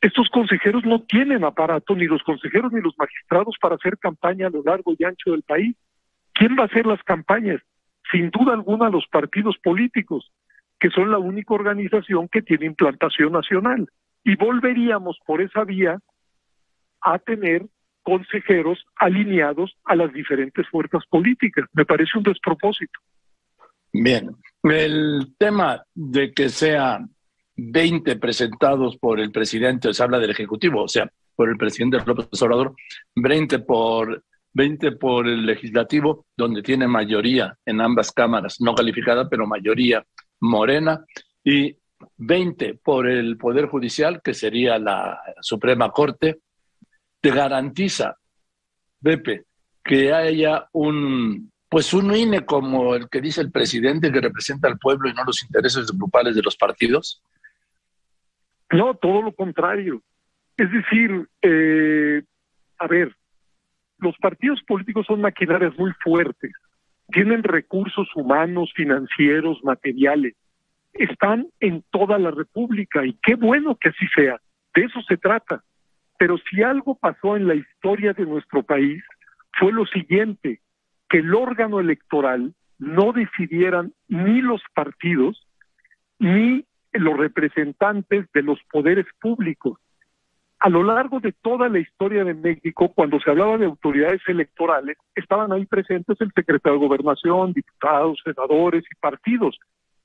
[0.00, 4.50] Estos consejeros no tienen aparato, ni los consejeros ni los magistrados para hacer campaña a
[4.50, 5.76] lo largo y ancho del país.
[6.32, 7.62] ¿Quién va a hacer las campañas?
[8.10, 10.32] Sin duda alguna los partidos políticos,
[10.80, 13.88] que son la única organización que tiene implantación nacional.
[14.24, 16.00] Y volveríamos por esa vía
[17.00, 17.64] a tener
[18.02, 21.64] consejeros alineados a las diferentes fuerzas políticas.
[21.74, 22.98] Me parece un despropósito.
[23.98, 27.14] Bien, el tema de que sean
[27.56, 32.42] 20 presentados por el presidente, se habla del Ejecutivo, o sea, por el presidente López
[32.42, 32.74] Obrador,
[33.14, 34.22] 20 por
[34.52, 40.04] 20 por el legislativo, donde tiene mayoría en ambas cámaras, no calificada, pero mayoría
[40.40, 41.04] morena,
[41.42, 41.76] y
[42.18, 46.40] 20 por el Poder Judicial, que sería la Suprema Corte,
[47.20, 48.16] te garantiza,
[49.02, 49.44] Pepe,
[49.82, 54.78] que haya un, pues un INE como el que dice el presidente que representa al
[54.78, 57.22] pueblo y no los intereses grupales de los partidos?
[58.70, 60.02] No, todo lo contrario.
[60.56, 62.22] Es decir, eh,
[62.78, 63.14] a ver,
[63.98, 66.52] los partidos políticos son maquinarias muy fuertes,
[67.08, 70.34] tienen recursos humanos, financieros, materiales,
[70.92, 74.40] están en toda la República y qué bueno que así sea,
[74.74, 75.62] de eso se trata.
[76.18, 79.02] Pero si algo pasó en la historia de nuestro país
[79.58, 80.60] fue lo siguiente,
[81.08, 85.46] que el órgano electoral no decidieran ni los partidos
[86.18, 89.78] ni los representantes de los poderes públicos,
[90.58, 94.96] a lo largo de toda la historia de México, cuando se hablaba de autoridades electorales,
[95.14, 99.58] estaban ahí presentes el secretario de Gobernación, diputados, senadores y partidos.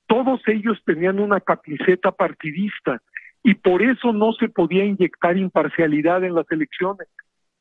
[0.06, 3.00] Todos ellos tenían una camiseta partidista
[3.42, 7.08] y por eso no se podía inyectar imparcialidad en las elecciones.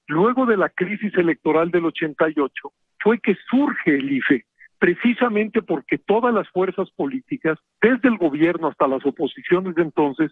[0.07, 4.45] Luego de la crisis electoral del 88 fue que surge el IFE,
[4.80, 10.32] precisamente porque todas las fuerzas políticas, desde el gobierno hasta las oposiciones de entonces,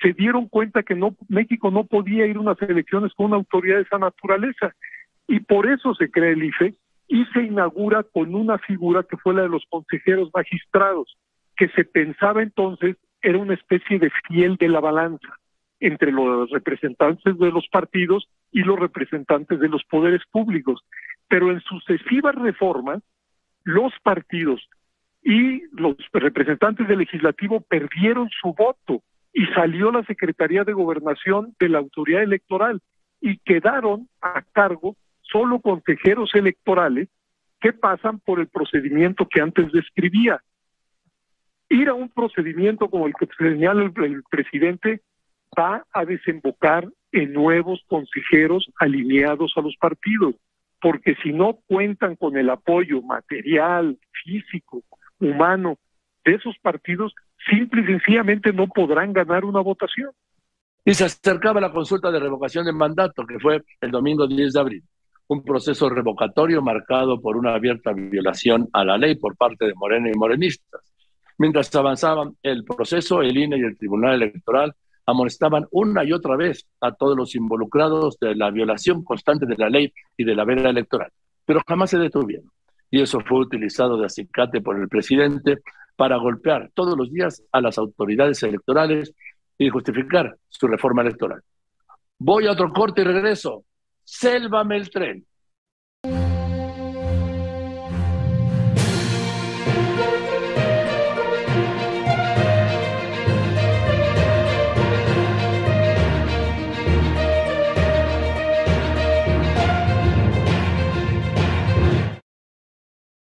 [0.00, 3.76] se dieron cuenta que no México no podía ir a unas elecciones con una autoridad
[3.76, 4.74] de esa naturaleza
[5.28, 6.74] y por eso se crea el IFE
[7.08, 11.16] y se inaugura con una figura que fue la de los consejeros magistrados,
[11.56, 15.28] que se pensaba entonces era una especie de fiel de la balanza
[15.80, 20.80] entre los representantes de los partidos y los representantes de los poderes públicos.
[21.30, 23.02] Pero en sucesivas reformas,
[23.62, 24.68] los partidos
[25.22, 29.02] y los representantes del legislativo perdieron su voto
[29.32, 32.80] y salió la Secretaría de Gobernación de la autoridad electoral
[33.20, 37.08] y quedaron a cargo solo consejeros electorales
[37.60, 40.42] que pasan por el procedimiento que antes describía.
[41.68, 45.00] Ir a un procedimiento como el que señala el, el presidente
[45.56, 50.34] va a desembocar en nuevos consejeros alineados a los partidos,
[50.80, 54.82] porque si no cuentan con el apoyo material, físico,
[55.18, 55.76] humano
[56.24, 57.14] de esos partidos,
[57.48, 60.10] simple y sencillamente no podrán ganar una votación.
[60.84, 64.60] Y se acercaba la consulta de revocación de mandato, que fue el domingo 10 de
[64.60, 64.82] abril.
[65.28, 70.10] un proceso revocatorio marcado por una abierta violación a la ley por parte de Morena
[70.10, 70.80] y morenistas.
[71.38, 74.74] Mientras avanzaba el proceso, el INE y el Tribunal Electoral
[75.10, 79.68] amonestaban una y otra vez a todos los involucrados de la violación constante de la
[79.68, 81.10] ley y de la veda electoral,
[81.44, 82.50] pero jamás se detuvieron.
[82.90, 85.58] Y eso fue utilizado de acicate por el presidente
[85.96, 89.14] para golpear todos los días a las autoridades electorales
[89.58, 91.42] y justificar su reforma electoral.
[92.18, 93.64] Voy a otro corte y regreso.
[94.04, 95.24] Sélvame el tren.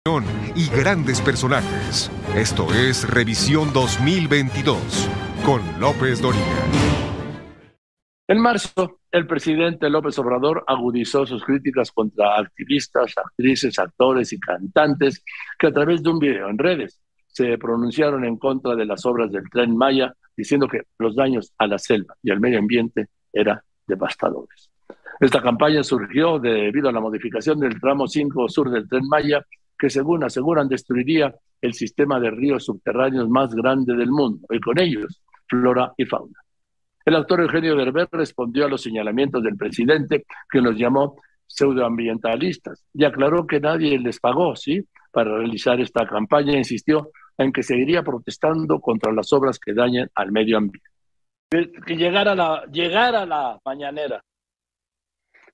[0.06, 2.12] Y grandes personajes.
[2.36, 5.10] Esto es Revisión 2022
[5.46, 6.44] con López Doriga.
[8.28, 15.24] En marzo, el presidente López Obrador agudizó sus críticas contra activistas, actrices, actores y cantantes
[15.58, 19.32] que a través de un video en redes se pronunciaron en contra de las obras
[19.32, 23.62] del tren Maya, diciendo que los daños a la selva y al medio ambiente eran
[23.88, 24.70] devastadores.
[25.22, 29.46] Esta campaña surgió debido a la modificación del tramo 5 sur del tren Maya,
[29.84, 34.80] que según aseguran destruiría el sistema de ríos subterráneos más grande del mundo, y con
[34.80, 36.40] ellos flora y fauna.
[37.04, 43.04] El actor Eugenio Derbez respondió a los señalamientos del presidente, que los llamó pseudoambientalistas, y
[43.04, 48.80] aclaró que nadie les pagó, ¿sí?, para realizar esta campaña, insistió en que seguiría protestando
[48.80, 50.90] contra las obras que dañen al medio ambiente.
[51.50, 54.24] Que llegara la, llegara la mañanera.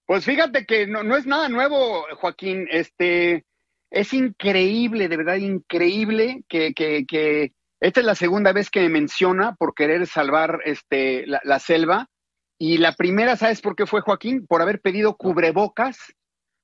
[0.05, 2.67] Pues fíjate que no, no es nada nuevo, Joaquín.
[2.69, 3.43] Este
[3.91, 8.89] es increíble, de verdad increíble que, que, que esta es la segunda vez que me
[8.89, 12.09] menciona por querer salvar este, la, selva.
[12.57, 14.45] Y la primera, ¿sabes por qué fue Joaquín?
[14.45, 15.97] Por haber pedido cubrebocas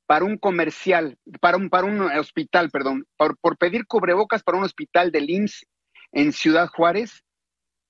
[0.08, 5.12] para un comercial, para un, para un hospital, perdón, por, pedir cubrebocas para un hospital
[5.12, 5.66] de IMSS
[6.12, 7.24] en Ciudad Juárez.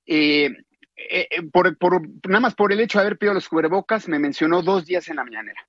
[0.06, 0.52] Eh,
[0.95, 4.20] eh, eh, por, por, nada más por el hecho de haber pedido los cubrebocas, me
[4.20, 5.68] mencionó dos días en la mañanera.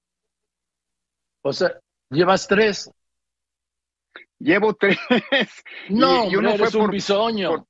[1.40, 1.80] O sea,
[2.10, 2.90] llevas tres.
[4.38, 4.98] Llevo tres.
[5.88, 7.66] No, y, uno fue por, un bisoño.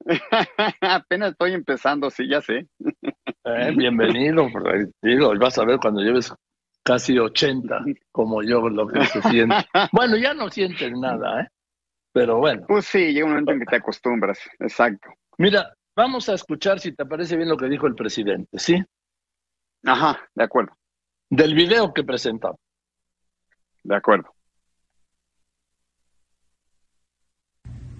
[0.80, 2.66] Apenas estoy empezando, sí, ya sé.
[3.44, 4.48] Eh, bienvenido,
[5.02, 6.32] digo, vas a ver cuando lleves
[6.82, 9.56] casi 80, como yo, lo que se siente.
[9.92, 11.48] Bueno, ya no sientes nada, ¿eh?
[12.12, 12.64] Pero bueno.
[12.66, 15.10] Pues sí, llega un momento en que te acostumbras, exacto.
[15.36, 18.82] Mira, vamos a escuchar si te parece bien lo que dijo el presidente, ¿sí?
[19.84, 20.72] Ajá, de acuerdo.
[21.30, 22.58] Del video que presentamos.
[23.82, 24.34] De acuerdo.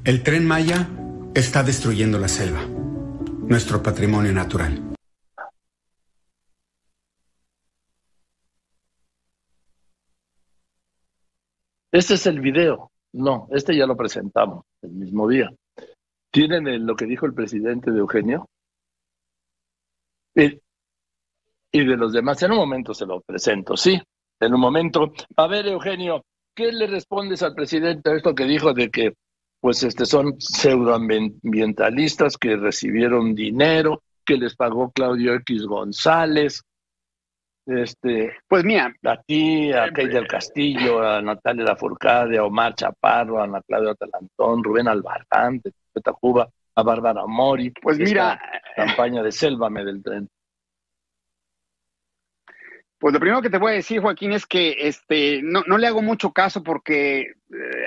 [0.08, 0.88] El tren Maya
[1.34, 2.64] está destruyendo la selva,
[3.42, 4.94] nuestro patrimonio natural.
[11.92, 12.90] Este es el video.
[13.12, 15.54] No, este ya lo presentamos el mismo día.
[16.32, 18.48] ¿Tienen lo que dijo el presidente de Eugenio?
[20.34, 20.58] Y,
[21.70, 22.42] y de los demás.
[22.42, 24.00] En un momento se lo presento, sí.
[24.40, 25.12] En un momento.
[25.36, 26.24] A ver, Eugenio,
[26.54, 29.12] ¿qué le respondes al presidente a esto que dijo de que
[29.60, 36.62] pues este, son pseudoambientalistas que recibieron dinero, que les pagó Claudio X González,
[37.68, 43.40] este, pues mira, a ti, a Key del Castillo, a Natalia Lafourcade, a Omar Chaparro,
[43.40, 45.72] a Ana Claudia Talantón, Rubén Albarrán, de
[46.18, 47.70] Cuba, a Bárbara Mori.
[47.70, 48.40] Pues mira,
[48.74, 50.02] campaña de Sélvame del.
[52.98, 55.86] Pues lo primero que te voy a decir, Joaquín, es que este, no, no le
[55.86, 57.86] hago mucho caso porque eh,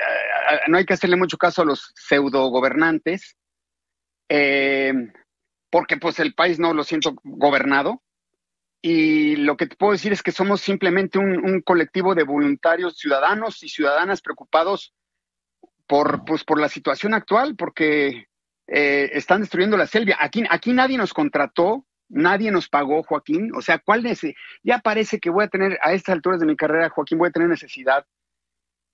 [0.67, 3.35] no hay que hacerle mucho caso a los pseudo gobernantes,
[4.29, 4.93] eh,
[5.69, 8.01] porque pues el país no lo siento gobernado.
[8.81, 13.61] Y lo que te puedo decir es que somos simplemente un, colectivo de voluntarios ciudadanos
[13.63, 14.93] y ciudadanas preocupados
[15.87, 18.27] por, pues, por la situación actual, porque
[18.67, 20.15] eh, están destruyendo la selva.
[20.19, 23.51] Aquí, aquí nadie nos contrató nadie nos pagó, Joaquín.
[23.55, 24.21] O sea, ¿cuál es?
[24.63, 27.31] Ya parece que voy a tener, a estas alturas de mi carrera, Joaquín, voy a
[27.31, 28.05] tener necesidad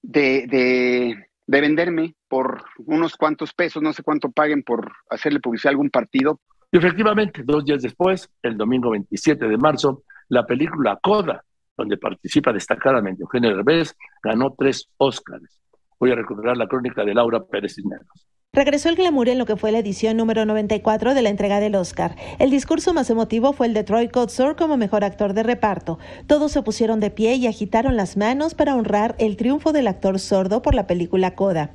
[0.02, 5.72] de, de, de venderme por unos cuantos pesos, no sé cuánto paguen por hacerle publicidad
[5.72, 6.40] a algún partido.
[6.72, 11.44] Y efectivamente, dos días después, el domingo 27 de marzo, la película Coda,
[11.76, 15.62] donde participa destacadamente Eugenio Derbez, ganó tres Óscares.
[16.00, 18.28] Voy a recuperar la crónica de Laura Pérez Cisneros.
[18.54, 21.76] Regresó el glamour en lo que fue la edición número 94 de la entrega del
[21.76, 22.16] Oscar.
[22.40, 26.00] El discurso más emotivo fue el de Troy Kotsur como mejor actor de reparto.
[26.26, 30.18] Todos se pusieron de pie y agitaron las manos para honrar el triunfo del actor
[30.18, 31.70] sordo por la película Coda.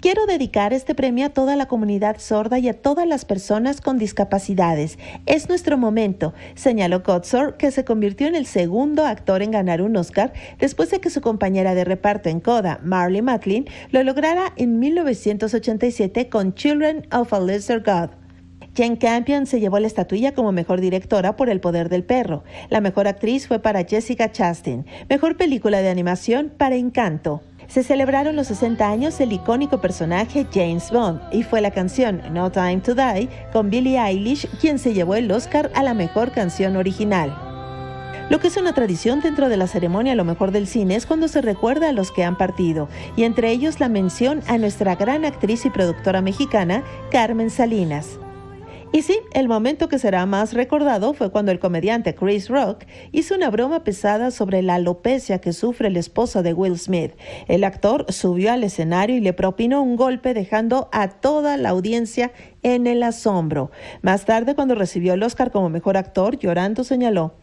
[0.00, 3.98] Quiero dedicar este premio a toda la comunidad sorda y a todas las personas con
[3.98, 4.98] discapacidades.
[5.26, 9.96] Es nuestro momento, señaló Kotsur, que se convirtió en el segundo actor en ganar un
[9.96, 14.80] Oscar después de que su compañera de reparto en Coda, Marley Matlin, lo lograra en
[14.80, 18.10] 1987 con Children of a Lesser God.
[18.76, 22.42] Jane Campion se llevó la estatuilla como mejor directora por El poder del perro.
[22.70, 24.84] La mejor actriz fue para Jessica Chastain.
[25.08, 27.42] Mejor película de animación para Encanto.
[27.68, 32.50] Se celebraron los 60 años del icónico personaje James Bond y fue la canción No
[32.50, 36.76] Time to Die con Billie Eilish quien se llevó el Oscar a la mejor canción
[36.76, 37.53] original.
[38.30, 41.28] Lo que es una tradición dentro de la ceremonia lo mejor del cine es cuando
[41.28, 45.26] se recuerda a los que han partido, y entre ellos la mención a nuestra gran
[45.26, 48.18] actriz y productora mexicana, Carmen Salinas.
[48.94, 53.34] Y sí, el momento que será más recordado fue cuando el comediante Chris Rock hizo
[53.34, 57.10] una broma pesada sobre la alopecia que sufre el esposo de Will Smith.
[57.48, 62.30] El actor subió al escenario y le propinó un golpe dejando a toda la audiencia
[62.62, 63.72] en el asombro.
[64.00, 67.34] Más tarde, cuando recibió el Oscar como mejor actor, llorando señaló,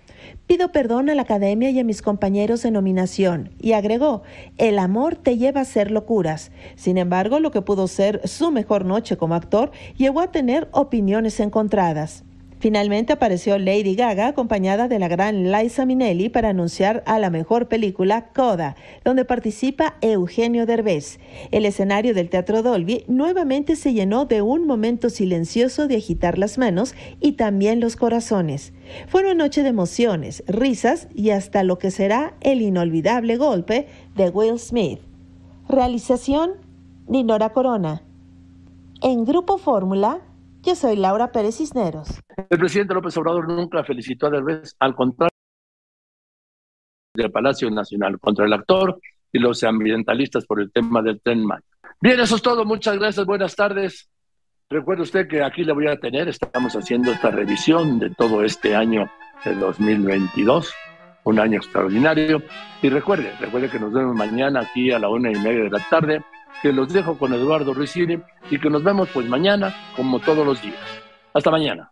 [0.48, 3.52] Pido perdón a la academia y a mis compañeros de nominación.
[3.60, 4.24] Y agregó,
[4.58, 6.52] el amor te lleva a hacer locuras.
[6.76, 11.40] Sin embargo, lo que pudo ser su mejor noche como actor llegó a tener opiniones
[11.40, 12.24] encontradas.
[12.62, 17.68] Finalmente apareció Lady Gaga acompañada de la gran Liza Minnelli para anunciar a la mejor
[17.68, 21.20] película Coda, donde participa Eugenio Derbez.
[21.50, 26.60] El escenario del Teatro Dolby nuevamente se llenó de un momento silencioso de agitar las
[26.60, 28.74] manos y también los corazones.
[29.08, 34.30] Fue una noche de emociones, risas y hasta lo que será el inolvidable golpe de
[34.30, 35.00] Will Smith.
[35.68, 36.52] Realización
[37.08, 38.04] Ninora Corona.
[39.02, 40.22] En Grupo Fórmula,
[40.62, 42.22] yo soy Laura Pérez Cisneros.
[42.50, 45.32] El presidente López Obrador nunca felicitó a Derbez, al contrario
[47.14, 49.00] del Palacio Nacional contra el actor
[49.32, 51.64] y los ambientalistas por el tema del tren Maya.
[52.00, 52.66] Bien, eso es todo.
[52.66, 53.26] Muchas gracias.
[53.26, 54.10] Buenas tardes.
[54.70, 56.30] Recuerde usted que aquí le voy a tener.
[56.30, 59.12] Estamos haciendo esta revisión de todo este año
[59.44, 60.74] de 2022,
[61.26, 62.42] un año extraordinario.
[62.82, 65.90] Y recuerde, recuerde que nos vemos mañana aquí a la una y media de la
[65.90, 66.22] tarde
[66.62, 70.62] que los dejo con Eduardo Ruiz y que nos vemos pues mañana como todos los
[70.62, 70.80] días.
[71.34, 71.92] Hasta mañana.